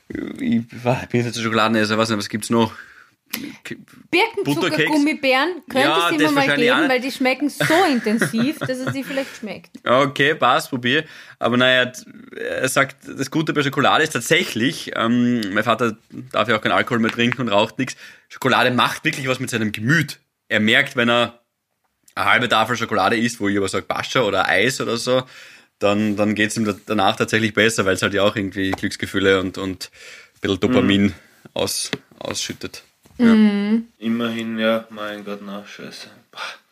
[0.10, 2.74] ich, ich bin jetzt ein Schokoladenesser, weiß nicht, was gibt's noch?
[4.10, 9.04] Birkenzucker-Gummibären könnte Ja, es immer mal geben, weil die schmecken so intensiv, dass es sie
[9.04, 9.72] vielleicht schmeckt.
[9.86, 11.04] Okay, passt, probier.
[11.38, 11.92] Aber naja,
[12.36, 15.98] er sagt, das Gute bei Schokolade ist tatsächlich, ähm, mein Vater
[16.32, 17.98] darf ja auch keinen Alkohol mehr trinken und raucht nichts.
[18.30, 20.20] Schokolade macht wirklich was mit seinem Gemüt.
[20.48, 21.42] Er merkt, wenn er
[22.18, 25.24] eine halbe Tafel Schokolade isst, wo ich aber sage Pascha oder Eis oder so,
[25.80, 29.40] dann, dann geht's ihm da- danach tatsächlich besser, weil es halt ja auch irgendwie Glücksgefühle
[29.40, 29.90] und, und
[30.36, 31.14] ein bisschen Dopamin
[31.54, 32.84] aus, ausschüttet.
[33.98, 36.08] Immerhin, ja, mein Gott, na, scheiße.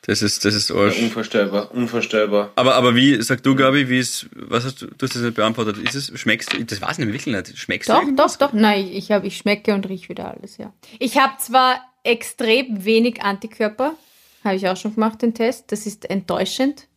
[0.03, 0.99] Das ist, das ist Ja, Arsch.
[0.99, 2.51] unvorstellbar, unvorstellbar.
[2.55, 5.34] Aber, aber wie, sag du, Gabi, wie ist, was hast du, du hast das nicht
[5.36, 5.77] beantwortet.
[5.79, 7.58] Ist es, schmeckst du, das weiß ich nämlich wirklich nicht.
[7.58, 8.38] Schmeckst du Doch, irgendwas?
[8.38, 8.53] doch, doch.
[8.53, 10.71] Nein, ich, hab, ich schmecke und rieche wieder alles, ja.
[10.99, 13.95] Ich habe zwar extrem wenig Antikörper,
[14.45, 15.71] habe ich auch schon gemacht, den Test.
[15.71, 16.88] Das ist enttäuschend,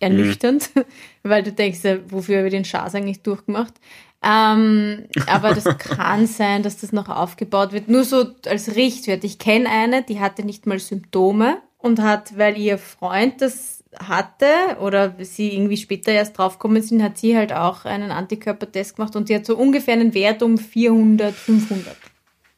[0.00, 0.70] ernüchternd,
[1.22, 3.74] weil du denkst, ja, wofür habe ich den Schaß eigentlich durchgemacht?
[4.22, 7.88] Ähm, aber das kann sein, dass das noch aufgebaut wird.
[7.88, 9.24] Nur so als Richtwert.
[9.24, 14.46] Ich kenne eine, die hatte nicht mal Symptome und hat, weil ihr Freund das hatte
[14.80, 19.28] oder sie irgendwie später erst draufgekommen sind, hat sie halt auch einen Antikörpertest gemacht und
[19.28, 21.96] die hat so ungefähr einen Wert um 400, 500.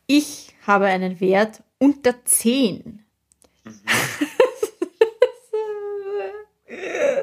[0.06, 3.04] Ich habe einen Wert unter 10.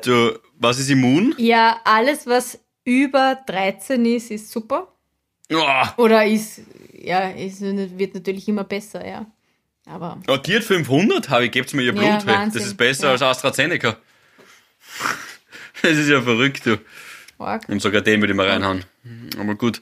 [0.04, 1.34] Du, was ist immun?
[1.38, 4.88] Ja, alles, was über 13 ist, ist super.
[5.54, 5.64] Oh,
[5.98, 6.62] Oder ist,
[6.94, 9.26] ja, ist, wird natürlich immer besser, ja.
[9.88, 12.04] Aber oh, die hat 500, habe ich, gebt's mir ihr Blut.
[12.26, 12.46] Ja.
[12.46, 13.12] Das ist besser Ja.
[13.12, 13.98] als AstraZeneca.
[15.82, 16.78] Das ist ja verrückt, du.
[17.38, 17.68] arg.
[17.70, 18.86] Und sogar den würde ich mal reinhauen.
[19.40, 19.82] Aber gut.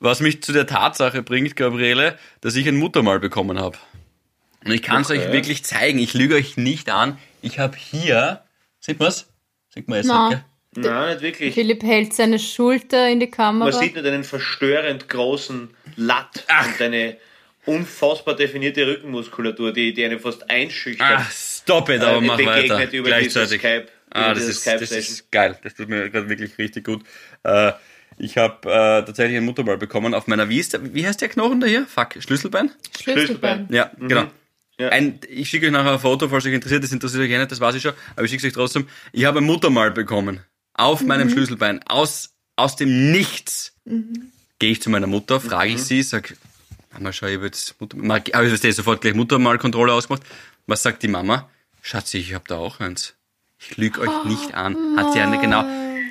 [0.00, 3.78] Was mich zu der Tatsache bringt, Gabriele, dass ich ein Muttermal bekommen habe.
[4.64, 5.20] Und ich kann es Okay.
[5.20, 5.98] euch wirklich zeigen.
[6.00, 7.16] Ich lüge euch nicht an.
[7.42, 8.42] Ich habe hier,
[8.84, 9.26] sieht man's?
[9.72, 10.28] Sieht man Na.
[10.28, 10.44] nicht,
[10.74, 10.84] gell?
[10.84, 11.54] Nein, nicht wirklich.
[11.54, 13.70] Philipp hält seine Schulter in die Kamera.
[13.70, 16.66] Man sieht nur deinen verstörend großen Latt Ach.
[16.66, 17.16] und deine
[17.66, 21.18] unfassbar definierte Rückenmuskulatur, die, die eine fast einschüchtert.
[21.18, 22.92] Ah, stop it, aber äh, mach weiter.
[22.92, 23.60] über Gleichzeitig.
[23.60, 23.86] Skype.
[24.10, 25.14] Ah, über das ist, das Skype-Session.
[25.14, 25.58] ist geil.
[25.62, 27.02] Das tut mir gerade wirklich richtig gut.
[27.42, 27.72] Äh,
[28.18, 31.28] ich habe äh, tatsächlich ein Muttermal bekommen auf meiner, wie, ist der, wie heißt der
[31.28, 31.86] Knochen da hier?
[31.86, 32.70] Fuck, Schlüsselbein?
[32.96, 33.66] Schlüsselbein.
[33.70, 34.26] Ja, genau.
[34.78, 34.88] Ja.
[34.88, 36.82] Ein, ich schicke euch nachher ein Foto, falls euch interessiert.
[36.82, 37.92] Das interessiert euch eh nicht, das weiß ich schon.
[38.16, 38.88] Aber ich schicke es euch trotzdem.
[39.12, 40.40] Ich habe ein Muttermal bekommen.
[40.74, 41.80] Auf meinem Schlüsselbein.
[41.86, 43.72] Aus, aus dem Nichts.
[44.58, 46.34] Gehe ich zu meiner Mutter, frage ich sie, sag,
[46.92, 50.22] Mama, schau, ich habe jetzt Mutter, habe ich sofort gleich Muttermalkontrolle ausgemacht.
[50.66, 51.48] Was sagt die Mama?
[51.82, 53.14] Schatzi, ich habe da auch eins.
[53.58, 54.96] Ich lüge euch nicht an.
[54.96, 55.64] Hat sie eine genau,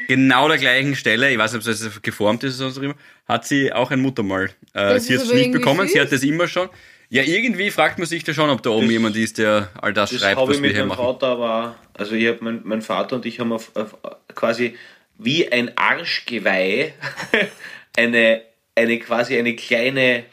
[0.08, 2.96] genau der gleichen Stelle, ich weiß nicht, ob es geformt ist oder so immer,
[3.28, 4.52] hat sie auch ein Muttermal.
[4.74, 6.02] Äh, sie hat es aber nicht bekommen, sie süß.
[6.02, 6.70] hat das immer schon.
[7.14, 9.94] Ja, irgendwie fragt man sich da schon, ob da oben Das- jemand ist, der all
[9.94, 11.06] das, Das schreibt, was ich wir mit hier meinem machen.
[11.06, 11.76] Vater aber.
[11.94, 13.96] Also ich habe mein, mein Vater und ich haben auf, auf
[14.34, 14.76] quasi
[15.20, 16.94] wie ein Arschgeweih
[17.98, 18.42] eine,
[18.74, 20.24] eine quasi eine kleine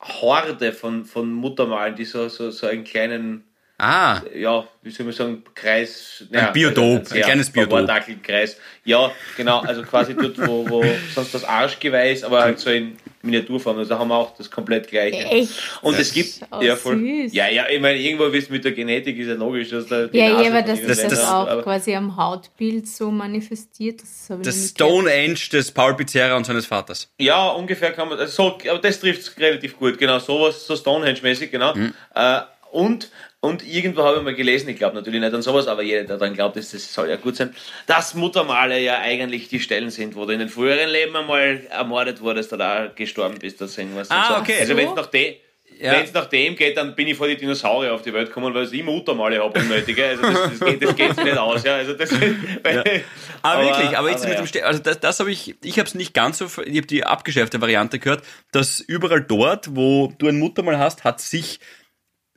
[0.00, 3.44] Horde von, von Muttermalen, die so, so, so einen kleinen,
[3.76, 6.22] Ah, ja, wie soll man sagen, Kreis.
[6.32, 7.88] also Biotop, ein kleines Biotop.
[8.22, 8.56] Kreis.
[8.84, 12.96] Ja, genau, also quasi dort, wo, wo sonst das Arschgeweih ist, aber halt so in
[13.22, 13.78] Miniaturform.
[13.78, 15.16] Also da haben wir auch das komplett gleiche.
[15.24, 15.50] Echt?
[15.82, 16.98] Und es gibt, Oh, ja, voll.
[17.00, 17.32] süß.
[17.34, 20.18] Ja, ja, ich meine, irgendwo wisst mit der Genetik ist ja logisch, dass da die
[20.18, 24.02] Ja, Nase ja, aber dass das, das das- auch aber- quasi am Hautbild so manifestiert,
[24.02, 24.68] das das.
[24.68, 27.10] Stonehenge des Paul Pizzerra und seines Vaters.
[27.18, 31.50] Ja, ungefähr kann man, also so, aber das trifft relativ gut, genau, sowas, so Stonehenge-mäßig,
[31.50, 31.74] genau.
[31.74, 31.92] Mhm.
[32.14, 33.08] Äh, und,
[33.44, 36.16] und irgendwo habe ich mal gelesen, ich glaube natürlich nicht an sowas, aber jeder, der
[36.16, 37.54] daran glaubt, das, das soll ja gut sein,
[37.86, 42.22] dass Muttermale ja eigentlich die Stellen sind, wo du in den früheren Leben einmal ermordet
[42.22, 44.10] wurdest oder auch gestorben bist oder so irgendwas.
[44.10, 44.40] Ah, so.
[44.40, 44.56] okay.
[44.60, 44.78] Also So?
[44.78, 45.34] wenn es nach dem...
[45.76, 46.04] Ja.
[46.14, 48.84] Nach dem geht, dann bin ich vor die Dinosaurier auf die Welt gekommen, weil ich
[48.84, 50.06] Muttermale habe unnötige.
[50.06, 51.64] Also das, das, geht, das geht nicht aus.
[51.64, 51.74] Ja.
[51.74, 52.12] Also das,
[53.42, 54.36] Aber, wirklich, aber jetzt aber mit ja.
[54.36, 56.86] dem Ste also das, das habe ich, ich habe es nicht ganz so, ich habe
[56.86, 61.58] die abgeschärfte Variante gehört, dass überall dort, wo du ein Muttermal hast, hat sich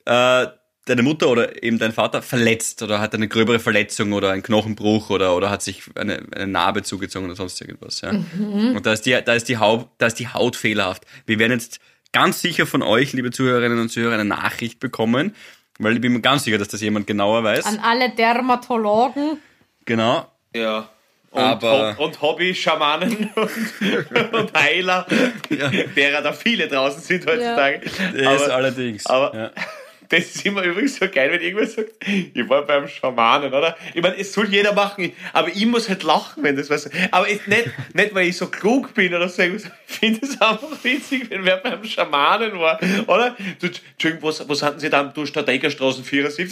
[0.08, 0.48] äh,
[0.90, 5.10] deine Mutter oder eben dein Vater verletzt oder hat eine gröbere Verletzung oder einen Knochenbruch
[5.10, 8.02] oder, oder hat sich eine, eine Narbe zugezogen oder sonst irgendwas.
[8.02, 8.10] Ja.
[8.12, 11.04] Und da ist, die, da, ist die Haut, da ist die Haut fehlerhaft.
[11.26, 11.80] Wir werden jetzt
[12.14, 15.36] ganz sicher von euch, liebe Zuhörerinnen und Zuhörer, eine Nachricht bekommen,
[15.80, 17.66] weil ich bin mir ganz sicher, dass das jemand genauer weiß.
[17.66, 19.38] An alle Dermatologen.
[19.86, 20.26] genau.
[20.56, 20.90] Ja.
[21.30, 25.06] Und, Aber- Hob- und Hobby-Schamanen und, und Heiler,
[25.96, 27.82] derer da viele draußen sind heutzutage.
[28.16, 29.06] Das Aber, allerdings.
[29.06, 29.52] aber ja.
[30.10, 33.76] Das ist immer übrigens so geil, wenn irgendwer sagt, ich war beim Schamanen, oder?
[33.94, 36.90] Ich meine, es soll jeder machen, aber ich muss halt lachen, wenn das was.
[37.12, 39.42] Aber es, nicht, nicht, weil ich so klug bin oder so.
[39.42, 43.36] Ich finde es einfach witzig, wenn wer beim Schamanen war, oder?
[43.60, 46.52] Du, Entschuldigung, was, was hatten Sie da am Strategerstraßen 74?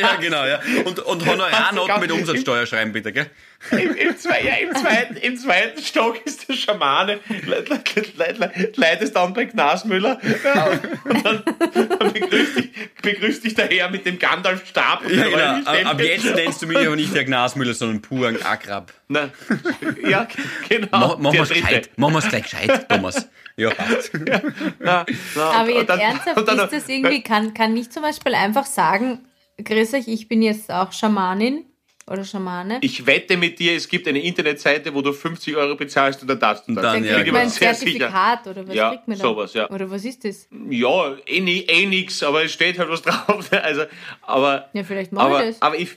[0.00, 0.60] ja, genau, ja.
[0.84, 3.30] Und, und Honorarnoten mit Umsatzsteuer schreiben, bitte, gell?
[3.70, 7.82] Im, im, zwei, ja, im, zweiten, Im zweiten Stock ist der Schamane, le- le-
[8.16, 10.66] le- le- leitest dann bei Gnasmüller ja,
[11.04, 11.42] und dann,
[11.98, 12.70] dann begrüßt, dich,
[13.00, 15.08] begrüßt dich der Herr mit dem Gandalf-Stab.
[15.10, 15.70] Ja, genau.
[15.70, 18.92] Ab, ab jetzt nennst du mich aber nicht der Gnasmüller, sondern puren Akrab.
[19.08, 19.30] Na,
[20.08, 20.26] ja,
[20.68, 20.88] genau.
[20.90, 21.90] Mach, machen gescheit.
[21.96, 23.28] Machen wir's gleich gescheit, Thomas.
[23.56, 24.10] Ja, passt.
[24.80, 28.34] Na, na, Aber jetzt dann- ernsthaft dann- ist das irgendwie, kann, kann ich zum Beispiel
[28.34, 29.20] einfach sagen,
[29.62, 31.64] grüß euch, ich bin jetzt auch Schamanin
[32.06, 32.78] oder Schamane.
[32.82, 36.40] Ich wette mit dir, es gibt eine Internetseite, wo du 50 Euro bezahlst und dann
[36.40, 36.82] darfst du das.
[36.82, 37.38] dann, Dann ja, kriegt genau.
[37.38, 37.98] man ein Sehr sicher.
[38.10, 39.22] Zertifikat oder was Ja, kriegt man da?
[39.24, 39.70] sowas, ja.
[39.70, 40.48] Oder was ist das?
[40.70, 41.38] Ja, eh,
[41.68, 43.50] eh nix, aber es steht halt was drauf.
[43.62, 43.84] Also,
[44.22, 45.62] aber, Ja, vielleicht mache aber, ich das.
[45.62, 45.90] aber ich.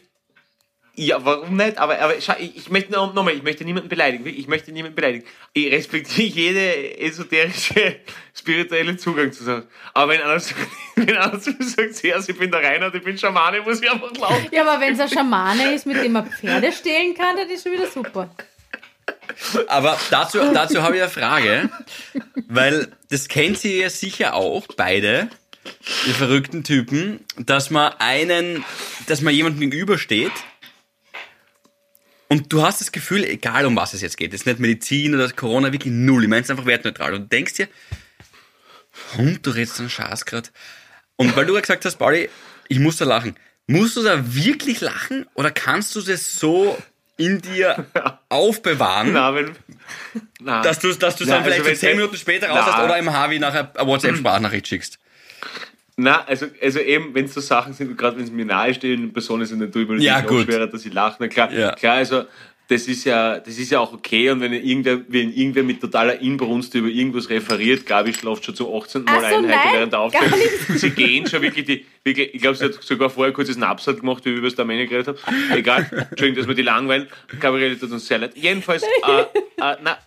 [0.98, 1.78] Ja, warum nicht?
[1.78, 4.26] Aber, aber schau, ich, ich möchte noch- nochmal, ich möchte niemanden beleidigen.
[4.28, 5.26] Ich möchte niemanden beleidigen.
[5.54, 7.98] Ich respektiere jede esoterische,
[8.34, 9.68] spirituelle Zugang zu sagen.
[9.94, 10.56] Aber wenn einer sagt,
[10.96, 13.92] wenn einer zu mir sagt, ja, ich bin der Reinhard, ich bin Schamane, muss ich
[13.92, 14.48] einfach glauben.
[14.52, 17.64] Ja, aber wenn es ein Schamane ist, mit dem man Pferde stehlen kann, dann ist
[17.64, 18.30] schon wieder super.
[19.68, 21.70] Aber dazu, dazu habe ich eine Frage,
[22.48, 25.30] weil das kennt ihr ja sicher auch, beide,
[26.08, 28.64] ihr verrückten Typen, dass man einen,
[29.08, 30.32] dass man jemandem gegenübersteht
[32.28, 35.30] und du hast das Gefühl, egal um was es jetzt geht, jetzt nicht Medizin oder
[35.32, 37.68] Corona, wirklich null, ich meine es einfach wertneutral und du denkst dir,
[39.18, 40.52] Hund, du redest einen Schaß grad.
[41.18, 42.30] Und weil du ja gesagt hast, Pauli,
[42.68, 43.36] ich muss da lachen.
[43.68, 46.78] Musst du da wirklich lachen oder kannst du das so
[47.18, 47.86] in dir
[48.30, 49.14] aufbewahren?
[49.14, 49.56] Na, wenn,
[50.40, 50.62] na.
[50.62, 52.66] Dass du dass du's Na, dann vielleicht also so wenn zehn der- Minuten später raus
[52.66, 55.00] hast oder im Harvey nachher eine WhatsApp-Sprachnachricht schickst.
[55.98, 59.46] Na, also, also eben, wenn es so Sachen sind, gerade wenn es mir nahestehende Personen
[59.46, 61.16] sind, dann tue ich mir Ja, natürlich schwerer, dass ich lache.
[61.20, 61.72] Na klar, Ja.
[61.72, 62.26] klar, also
[62.68, 66.20] das ist ja, das ist ja auch okay und wenn irgendwer, wenn irgendwer mit totaler
[66.20, 69.04] Inbrunst über irgendwas referiert, Gabi schlaft schon zum 18.
[69.04, 70.52] Mal so, ein heute nein, während der nicht.
[70.80, 74.00] Sie gehen schon wirklich die, wirklich, ich glaube, sie hat sogar vorher kurz das Napsat
[74.00, 75.18] gemacht, wie wir über das Domäne geredet haben.
[75.56, 77.08] Egal, Entschuldigung, dass wir die langweilen.
[77.40, 78.32] Gabriele tut uns sehr leid.
[78.36, 79.98] Jedenfalls, äh, äh, na,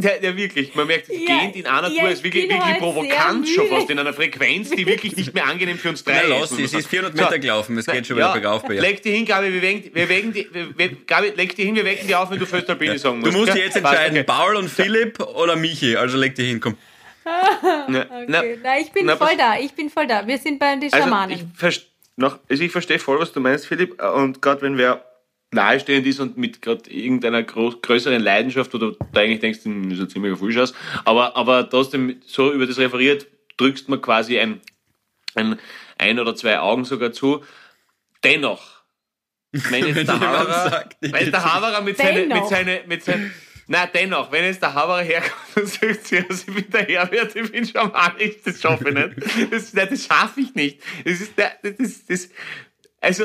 [0.00, 0.74] Ja, ja, wirklich.
[0.74, 3.46] Man merkt, es Ja, geht in einer ja, Tour, ich ist wirklich, wirklich heute provokant
[3.46, 6.48] schon fast, in einer Frequenz, die wirklich nicht mehr angenehm für uns drei Na, ist.
[6.48, 6.84] sie, man sie ist sagen.
[6.88, 8.80] 400 Meter gelaufen, es geht schon wieder bergauf bei ihr.
[8.80, 11.84] Leg die hin, Gabi, wir wecken, wir wecken die, wir, Gabi, leg die hin, wir
[11.84, 13.36] wecken die auf, wenn du Föstalpine sagen Du musst.
[13.38, 13.54] musst gell?
[13.56, 14.24] dich jetzt entscheiden, okay.
[14.24, 16.76] Paul und Philipp oder Michi, also leg dich hin, komm.
[17.24, 17.86] Na,
[18.26, 18.58] na, Okay.
[18.62, 20.26] Na, ich bin na, voll da, ich bin voll da.
[20.26, 21.36] Wir sind bei den Also Schamanen.
[21.36, 21.84] ich, verst-
[22.16, 24.02] noch, also ich verstehe voll, was du meinst, Philipp.
[24.02, 25.04] Und gerade wenn wer
[25.52, 29.98] nahestehend ist und mit gerade irgendeiner groß, größeren Leidenschaft oder du eigentlich denkst, hm, das
[29.98, 30.74] ist ein ziemlicher Fulschaus,
[31.04, 33.26] aber, aber trotzdem so über das referiert,
[33.58, 34.60] drückst man quasi ein,
[35.34, 35.58] ein,
[35.98, 37.44] ein oder zwei Augen sogar zu.
[38.24, 38.82] Dennoch,
[39.52, 43.04] wenn jetzt der Haberer, sagt, ich wenn jetzt der Haberer mit seine, mit seine, mit
[43.04, 43.30] seine,
[43.68, 47.36] na dennoch, wenn jetzt der Haberer herkommt und sagt, ja, also ich bin der Herbert,
[47.36, 49.52] ich bin schamanisch, das schaffe ich nicht.
[49.52, 50.80] Das, nein, das schaffe ich nicht.
[51.04, 52.30] Das ist das, das, das
[53.02, 53.24] also,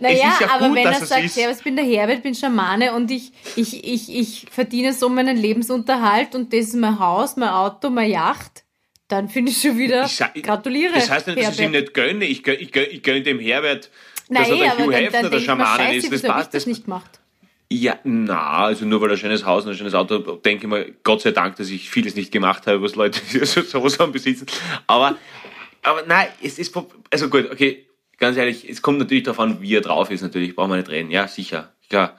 [0.00, 3.10] Naja, ja aber gut, wenn er sagt, ja, ich bin der Herbert, bin Schamane und
[3.10, 7.90] ich, ich, ich, ich verdiene so meinen Lebensunterhalt und das ist mein Haus, mein Auto,
[7.90, 8.64] meine Yacht,
[9.08, 10.94] dann finde ich schon wieder, Ich gratuliere.
[10.94, 12.24] Das heißt nicht, dass ich es ihm nicht gönne.
[12.24, 13.90] Ich gönne, ich gönne, ich gönne dem Herbert,
[14.28, 16.12] Nein, dass er der aber Hugh Hefner dann der Schamane scheiße, ist.
[16.12, 16.54] Das passt.
[16.54, 17.20] das nicht gemacht?
[17.72, 20.70] ja, na, also nur weil er ein schönes Haus und ein schönes Auto, denke ich
[20.70, 24.12] mal, Gott sei Dank, dass ich vieles nicht gemacht habe, was Leute so, sowas haben
[24.12, 24.46] besitzen.
[24.88, 25.16] Aber,
[25.82, 26.76] aber nein, es ist,
[27.10, 27.86] also gut, okay,
[28.20, 30.90] ganz ehrlich, es kommt natürlich darauf an, wie er drauf ist, natürlich, brauchen wir nicht
[30.90, 31.10] reden.
[31.10, 32.16] Ja, sicher, klar,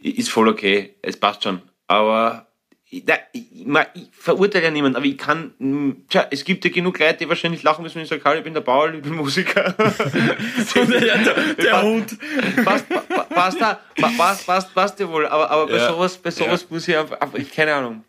[0.00, 1.62] ist voll okay, es passt schon.
[1.88, 2.48] Aber,
[2.88, 5.54] ich, ich, ich verurteile ja niemanden, aber ich kann,
[6.08, 8.44] tja, es gibt ja genug Leute, die wahrscheinlich lachen müssen, wenn ich sage, hallo, ich
[8.44, 9.72] bin der Paul, ich bin Musiker.
[10.74, 12.16] der, der Hund.
[12.64, 15.88] passt, pa- pa- passt, da, pa- passt, passt, passt ja wohl, aber, aber bei Ja.
[15.92, 17.18] sowas, bei sowas muss ich einfach,
[17.54, 18.04] keine Ahnung.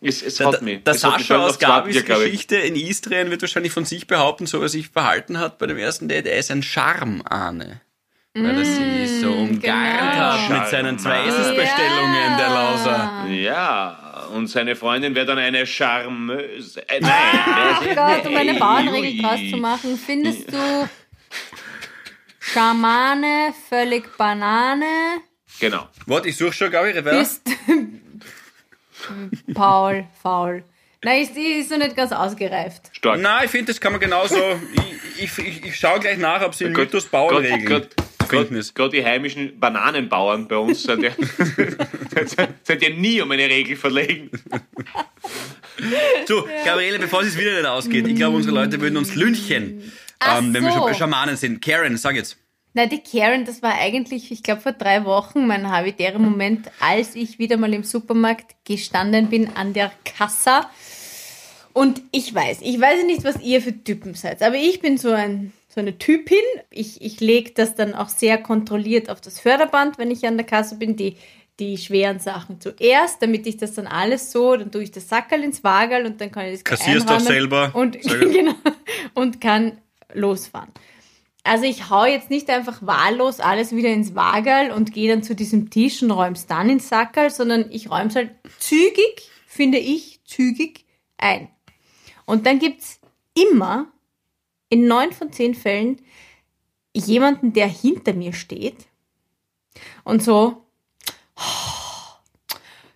[0.00, 0.84] Es, es Der, hat der, mich.
[0.84, 2.04] der Es hat mich Sascha aus Gabis ich.
[2.04, 5.66] Geschichte in Istrien wird wahrscheinlich von sich behaupten, so wie er sich verhalten hat bei
[5.66, 7.80] dem ersten Date, er ist ein Charmahne.
[8.34, 10.32] Weil er sie so umgarnt genau.
[10.32, 11.26] hat mit seinen zwei.
[11.26, 13.26] Essensbestellungen, der Lauser.
[13.30, 16.86] Ja, und seine Freundin wäre dann eine Charmeuse.
[16.86, 17.10] Äh, nein,
[17.46, 20.88] Ach Gott, um eine Bauernregel draus zu machen, findest du
[22.38, 24.84] Schamane völlig Banane?
[25.58, 25.88] Genau.
[26.04, 27.18] Warte, ich suche schon, Gabi, wer?
[27.18, 27.40] Bist
[29.54, 30.64] Paul, faul.
[31.02, 32.90] Nein, ist, ist noch nicht ganz ausgereift.
[32.92, 33.20] Stark.
[33.20, 34.36] Nein, ich finde, das kann man genauso.
[35.16, 37.08] ich, ich, ich, ich schaue gleich nach, ob sie Gott, Mythos
[38.28, 38.74] Gott, ist.
[38.74, 41.12] Gott, die heimischen Bananenbauern bei uns sind ja,
[42.62, 44.30] sind ja nie um eine Regel verlegen.
[46.26, 49.92] So, Gabriele, bevor es wieder nicht ausgeht, ich glaube, unsere Leute würden uns lünchen,
[50.26, 50.78] ähm, wenn wir so.
[50.78, 51.62] schon bei Schamanen sind.
[51.64, 52.38] Karen, sag jetzt.
[52.76, 57.14] Na, die Karen, das war eigentlich, ich glaube, vor drei Wochen mein habitärer Moment, als
[57.14, 60.68] ich wieder mal im Supermarkt gestanden bin an der Kassa.
[61.72, 65.10] Und ich weiß, ich weiß nicht, was ihr für Typen seid, aber ich bin so
[65.10, 66.36] ein so eine Typin.
[66.68, 70.44] Ich, ich lege das dann auch sehr kontrolliert auf das Förderband, wenn ich an der
[70.44, 71.16] Kasse bin, die,
[71.58, 75.42] die schweren Sachen zuerst, damit ich das dann alles so, dann tue ich das Sackerl
[75.42, 77.70] ins Wagerl und dann kann ich das Kassierst doch einräumen selber.
[77.72, 78.54] Und, genau,
[79.14, 79.78] und kann
[80.12, 80.72] losfahren.
[81.46, 85.34] Also ich hau jetzt nicht einfach wahllos alles wieder ins Wagerl und gehe dann zu
[85.34, 90.84] diesem Tisch und räum's dann ins Sackerl, sondern ich räum's halt zügig, finde ich, zügig
[91.18, 91.48] ein.
[92.24, 93.00] Und dann gibt's
[93.34, 93.86] immer
[94.68, 96.00] in neun von zehn Fällen
[96.92, 98.86] jemanden, der hinter mir steht
[100.04, 100.66] und so,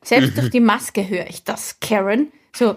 [0.03, 2.77] selbst durch die Maske höre ich das, Karen, so,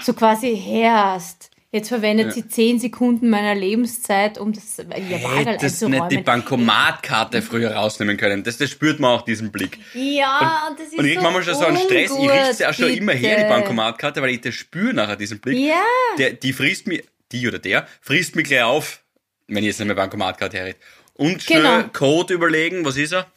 [0.00, 1.41] so quasi herrst.
[1.74, 6.18] Jetzt verwendet sie zehn Sekunden meiner Lebenszeit, um das ihr Wagerl Hättest nicht die.
[6.18, 8.44] Bankomatkarte früher rausnehmen können.
[8.44, 9.78] Das, das spürt man auch, diesen Blick.
[9.94, 12.10] Ja, und das ist Und ich so krieg manchmal schon so einen Stress.
[12.10, 13.54] Ich richte sie auch schon immer her, die bitte.
[13.54, 15.58] Bankomatkarte, weil ich das spüre nachher, diesen Blick.
[15.58, 15.82] Ja.
[16.18, 19.02] Der, die frisst mich, die oder der, frisst mich gleich auf,
[19.48, 20.80] wenn ich jetzt nicht mehr Bankomatkarte herrichte.
[21.14, 21.84] Und schnell Genau.
[21.94, 23.32] Code überlegen, was ist er?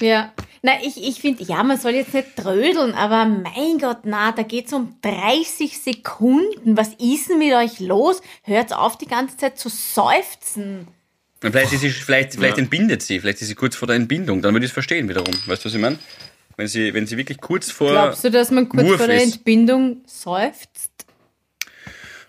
[0.00, 0.32] Ja.
[0.62, 4.42] Na, ich, ich finde, ja, man soll jetzt nicht trödeln, aber mein Gott, na, da
[4.42, 6.76] geht's um 30 Sekunden.
[6.76, 8.20] Was ist denn mit euch los?
[8.42, 10.88] Hört auf, die ganze Zeit zu seufzen.
[11.42, 14.42] Und vielleicht, ist sie, vielleicht, vielleicht entbindet sie, vielleicht ist sie kurz vor der Entbindung,
[14.42, 15.34] dann würde ich es verstehen wiederum.
[15.46, 15.98] Weißt du, was ich meine?
[16.56, 17.92] Wenn sie, wenn sie wirklich kurz vor.
[17.92, 19.36] Glaubst du, dass man kurz Wurf vor der ist.
[19.36, 20.90] Entbindung seufzt?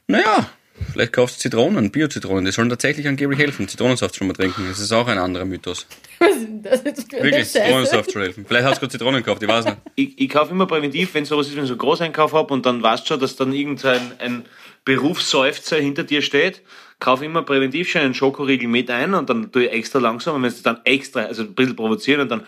[0.06, 0.48] Naja,
[0.92, 3.68] vielleicht kaufst du Zitronen, Bio-Zitronen, die sollen tatsächlich angeblich helfen.
[3.68, 5.88] Zitronensaft schon mal trinken, das ist auch ein anderer Mythos.
[6.20, 7.60] Was ist denn das jetzt für eine Wirklich, Scheiße?
[7.60, 8.46] Zitronensaft soll helfen.
[8.48, 9.78] Vielleicht hast du gerade Zitronen gekauft, ich weiß nicht.
[9.96, 12.66] Ich, ich kaufe immer präventiv, wenn sowas ist, wenn ich so einen Großeinkauf habe und
[12.66, 14.46] dann weißt du schon, dass dann irgendein ein
[14.86, 16.62] Berufsseufzer hinter dir steht,
[17.00, 20.44] kaufe immer präventiv schon einen Schokoriegel mit ein und dann tue ich extra langsam und
[20.44, 22.44] wenn es dann extra, also ein bisschen provozieren und dann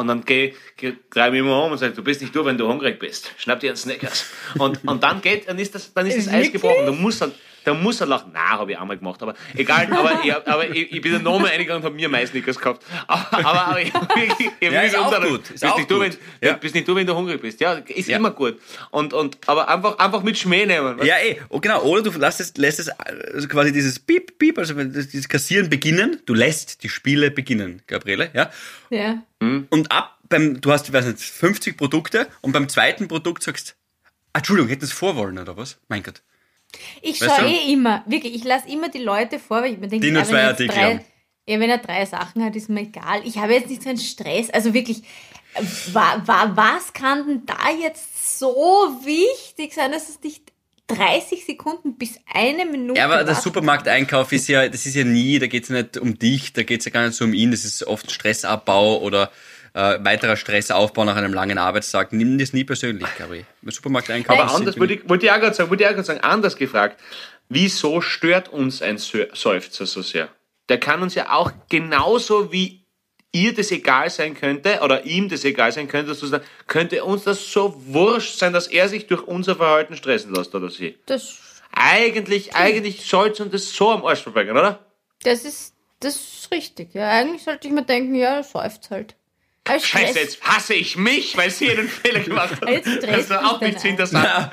[0.00, 2.58] und dann geh, geh, greif mich immer um und sag, du bist nicht du, wenn
[2.58, 3.32] du hungrig bist.
[3.38, 4.26] Schnapp dir einen Snickers.
[4.58, 6.52] Und, und dann geht, dann ist das, dann ist das Eis Wirklich?
[6.52, 6.86] gebrochen.
[6.86, 7.32] Du musst dann,
[7.64, 8.30] Da muss er lachen.
[8.34, 9.86] Na, habe ich einmal gemacht, aber egal.
[9.92, 12.82] Aber ich, aber ich, ich bin dann nochmal eingegangen und habe mir Mais-Snickers gekauft.
[13.06, 15.40] Aber, aber, aber ich habe wirklich, ich hab Ja, wirklich ist auch unter- gut.
[15.42, 16.18] Ist Bist auch nicht du, wenn, gut.
[16.42, 16.52] Ja.
[16.54, 17.60] bist nicht du, wenn du hungrig bist.
[17.60, 18.16] Ja, ist Ja.
[18.16, 18.60] immer gut.
[18.90, 20.98] Und, und, aber einfach, einfach mit Schmäh nehmen.
[21.04, 21.40] Ja, eh.
[21.48, 21.82] Oh, genau.
[21.82, 25.28] Oder du lässt es, lässt es also quasi dieses Piep, Piep, also wenn das- dieses
[25.28, 26.20] Kassieren beginnen.
[26.26, 28.50] Du lässt die Spiele beginnen, Gabriele, ja.
[28.90, 29.22] Ja.
[29.40, 33.76] Und ab beim, du hast, ich weiß nicht, 50 Produkte und beim zweiten Produkt sagst,
[34.32, 35.78] ah, Entschuldigung, hätten es vorwollen oder was?
[35.88, 36.22] Mein Gott.
[37.02, 40.06] Ich schaue eh immer, wirklich, ich lasse immer die Leute vor, weil ich mir denke,
[40.06, 41.00] Die nur zwei er Artikel drei, haben.
[41.46, 43.22] ja, wenn er drei Sachen hat, ist mir egal.
[43.24, 44.50] Ich habe jetzt nicht so einen Stress.
[44.50, 44.98] Also wirklich,
[45.54, 45.62] äh,
[45.92, 48.54] wa, wa, was kann denn da jetzt so
[49.04, 50.52] wichtig sein, dass es nicht
[50.88, 55.38] 30 Sekunden bis eine Minute Ja, aber der Supermarkteinkauf ist ja, das ist ja nie,
[55.38, 57.64] da geht's ja nicht um dich, da geht's ja gar nicht so um ihn, das
[57.64, 59.30] ist oft Stressabbau oder
[59.74, 62.12] äh, weiterer Stressaufbau nach einem langen Arbeitstag.
[62.12, 63.46] Nimm das nie persönlich, Gabriel.
[63.62, 65.94] Der Supermarkteinkauf Aber ist- anders wollte ich, wollte ich auch gerade sagen, wollte ich auch
[65.94, 67.00] gerade sagen, anders gefragt.
[67.48, 70.28] Wieso stört uns ein Seufzer so sehr?
[70.68, 72.80] Der kann uns ja auch genauso wie
[73.32, 77.50] ihr das egal sein könnte oder ihm das egal sein könnte, sozusagen, könnte uns das
[77.50, 80.98] so wurscht sein, dass er sich durch unser Verhalten stressen lässt oder sie.
[81.06, 81.38] Das,
[81.74, 84.80] Eigentlich, eigentlich soll es uns das so am Arsch vorbeigehen, oder?
[85.22, 86.92] das ist, das ist richtig.
[86.94, 89.14] Ja, eigentlich sollte ich mir denken, ja, das seufzt halt.
[89.66, 92.68] Stress- Scheiße, jetzt hasse ich mich, weil sie einen Fehler gemacht hat.
[92.80, 94.24] Stresst Das war auch mich nicht so dein interessant.
[94.24, 94.50] Ja,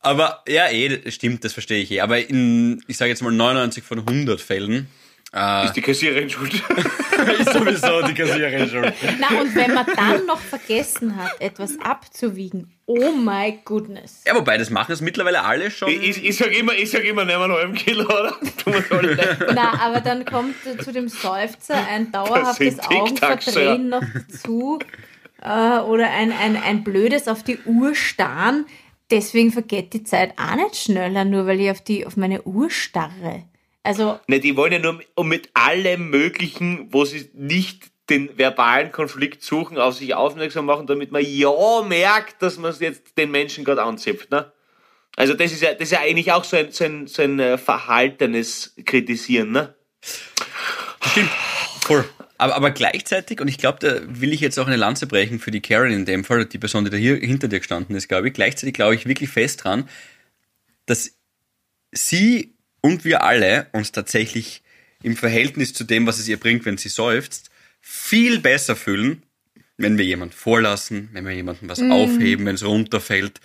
[0.00, 2.00] aber ja, eh, stimmt, das verstehe ich eh.
[2.00, 4.88] Aber in, ich sage jetzt mal 99 von 100 Fällen
[5.32, 6.54] äh, Ist die Kassiererin schuld?
[7.38, 8.92] ist sowieso die Kassiererin schon.
[9.20, 14.22] Na, und wenn man dann noch vergessen hat, etwas abzuwiegen, oh my goodness.
[14.26, 15.88] Ja, wobei, das machen es mittlerweile alle schon.
[15.88, 18.36] Ich, ich, ich sag immer, ich sag immer, nehmen wir noch einen Kilo, oder?
[19.54, 24.80] Na, aber dann kommt äh, zu dem Seufzer ein dauerhaftes Augenverdrehen noch dazu
[25.42, 28.66] äh, oder ein, ein, ein blödes auf die Uhr starren.
[29.10, 32.70] Deswegen vergeht die Zeit auch nicht schneller, nur weil ich auf, die, auf meine Uhr
[32.70, 33.44] starre.
[33.82, 38.92] Also, Ne, die wollen ja nur um mit allem Möglichen, wo sie nicht den verbalen
[38.92, 43.64] Konflikt suchen, auf sich aufmerksam machen, damit man ja merkt, dass man jetzt den Menschen
[43.64, 44.52] gerade anzipft, ne?
[45.16, 47.38] Also das ist ja, das ist ja eigentlich auch so ein, so ein, so ein
[47.40, 49.74] äh, verhaltenes Kritisieren, ne?
[51.82, 52.04] Voll.
[52.38, 55.50] Aber, aber gleichzeitig, und ich glaube, da will ich jetzt auch eine Lanze brechen für
[55.50, 58.28] die Karen in dem Fall, die Person, die da hier hinter dir gestanden ist, glaube
[58.28, 58.34] ich.
[58.34, 59.88] Gleichzeitig glaube ich wirklich fest dran,
[60.86, 61.18] dass
[61.92, 64.62] sie und wir alle uns tatsächlich
[65.02, 67.50] im Verhältnis zu dem, was es ihr bringt, wenn sie seufzt,
[67.80, 69.22] viel besser fühlen,
[69.76, 73.40] wenn wir jemanden vorlassen, wenn wir jemandem was aufheben, wenn es runterfällt,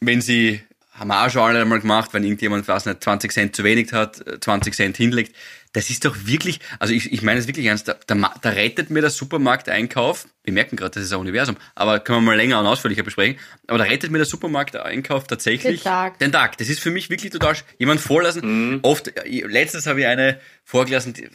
[0.00, 0.62] wenn sie,
[0.92, 3.92] haben wir auch schon alle einmal gemacht, wenn irgendjemand, was nicht, 20 Cent zu wenig
[3.92, 5.34] hat, äh, 20 Cent hinlegt.
[5.76, 9.02] Das ist doch wirklich, also ich, ich meine es wirklich ernst, da, da, rettet mir
[9.02, 12.64] der Supermarkteinkauf, wir merken gerade, das ist ein Universum, aber können wir mal länger und
[12.64, 16.18] ausführlicher besprechen, aber da rettet mir der Supermarkteinkauf tatsächlich Den Tag.
[16.18, 16.56] den Tag.
[16.56, 18.78] Das ist für mich wirklich total, jemand vorlassen.
[18.84, 21.28] Oft, äh, letztens habe ich eine vorgelassen, die,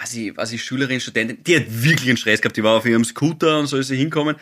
[0.00, 2.86] was ich, was ich Schülerin, Studentin, die hat wirklich einen Stress gehabt, die war auf
[2.86, 4.36] ihrem Scooter und so ist sie hinkommen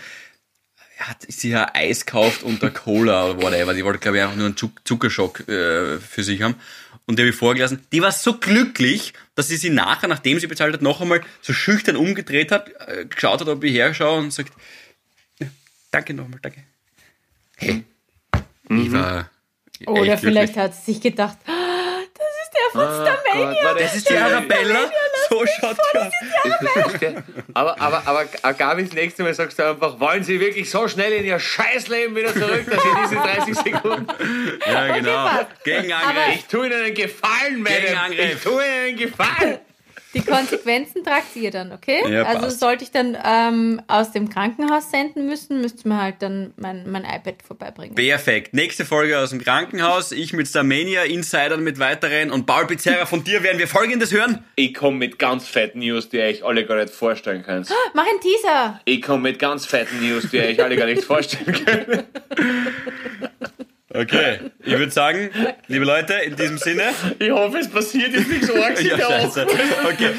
[0.99, 3.74] hat sie ja Eis gekauft und der Cola oder whatever.
[3.74, 6.55] Die wollte, glaube ich, einfach nur einen Zuck- Zuckerschock äh, für sich haben.
[7.07, 7.86] Und die habe ich vorgelassen.
[7.92, 11.52] Die war so glücklich, dass sie sie nachher, nachdem sie bezahlt hat, noch einmal so
[11.52, 14.52] schüchtern umgedreht hat, äh, geschaut hat, ob ich herschaue und sagt,
[15.90, 16.64] danke nochmal, danke.
[17.57, 17.84] Hey,
[18.68, 19.30] ich war
[19.86, 20.64] oder echt vielleicht glücklich.
[20.64, 23.64] hat sie sich gedacht, "Ah, das ist der von Gott, Starmania.
[23.64, 24.90] war Das ist die Arabella.
[25.29, 25.77] So schaut.
[25.95, 27.22] Das ist der-
[27.55, 28.24] aber, aber, aber
[28.55, 32.14] Gabi, das nächste Mal sagst du einfach, wollen Sie wirklich so schnell in Ihr Scheißleben
[32.14, 34.07] wieder zurück, dass Sie diese 30 Sekunden...
[34.66, 35.27] Ja, genau.
[35.29, 35.64] passt.
[35.64, 36.35] Gegenangriff.
[36.35, 37.81] Ich tue Ihnen einen Gefallen, Madame.
[37.81, 38.35] Gegenangriff.
[38.37, 39.59] Ich tue Ihnen einen Gefallen.
[40.17, 42.01] Die Konsequenzen tragt ihr dann, okay?
[42.11, 42.61] Ja, also passt.
[42.61, 46.91] sollte ich dann ähm, aus dem Krankenhaus senden müssen, müsst ihr mir halt dann mein,
[46.91, 47.95] mein iPad vorbeibringen.
[47.95, 48.55] Perfekt.
[48.55, 50.12] Nächste Folge aus dem Krankenhaus.
[50.12, 54.45] Ich mit Starmania, Insidern mit weiteren und Paul Pizzerra von dir werden wir folgendes hören.
[54.55, 57.69] Ich komme mit ganz fetten News, die ihr euch alle gar nicht vorstellen könnt.
[57.95, 58.81] Mach einen Teaser!
[58.85, 62.05] Ich komme mit ganz fetten News, die ihr euch alle gar nicht vorstellen könnt.
[63.99, 64.38] Okay.
[64.64, 65.30] Ich würde sagen,
[65.68, 66.84] liebe Leute, in diesem Sinne.
[67.18, 69.47] Ich hoffe, es passiert jetzt nichts in Ja, scheiße.
[69.84, 70.11] Okay.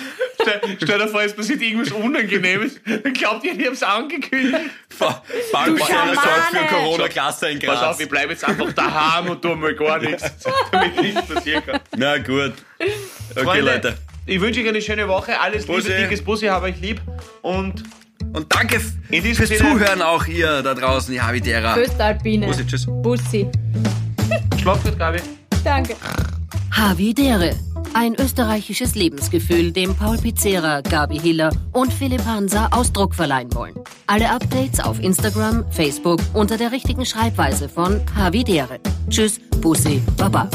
[0.42, 2.80] Stell, stell dir vor, es passiert irgendwas Unangenehmes.
[2.86, 4.58] Dann glaubt ihr, ich hab's angekündigt.
[4.98, 6.68] Pa- Paul Pizzerra sorgt für Schamane.
[6.70, 8.00] Corona-Cluster in Pass auf, Graz.
[8.00, 10.24] ich bleibe jetzt einfach daheim und tu mal gar nichts,
[10.72, 11.80] damit nichts passieren kann.
[11.98, 12.54] Na gut.
[12.80, 13.98] Okay, Freunde, Leute.
[14.26, 15.40] Ich wünsche euch eine schöne Woche.
[15.40, 15.88] Alles Bussi.
[15.90, 17.02] Liebe, dickes Bussi, habe euch lieb.
[17.42, 17.84] Und
[18.38, 18.80] Und danke
[19.34, 21.74] fürs Sinne- Zuhören auch ihr da draußen, wie derer.
[21.74, 22.46] Föstalpine.
[22.46, 22.86] Bussi, tschüss.
[22.86, 23.48] Bussi.
[24.62, 25.20] schlaft gut, Gabi.
[25.64, 25.96] Danke.
[26.72, 27.56] Havidere.
[27.94, 33.74] Ein österreichisches Lebensgefühl, dem Paul Pizzera, Gabi Hiller und Philipp Hansa Ausdruck verleihen wollen.
[34.06, 38.80] Alle Updates auf Instagram, Facebook unter der richtigen Schreibweise von Havidere.
[39.10, 40.48] Tschüss, Bussi, Baba.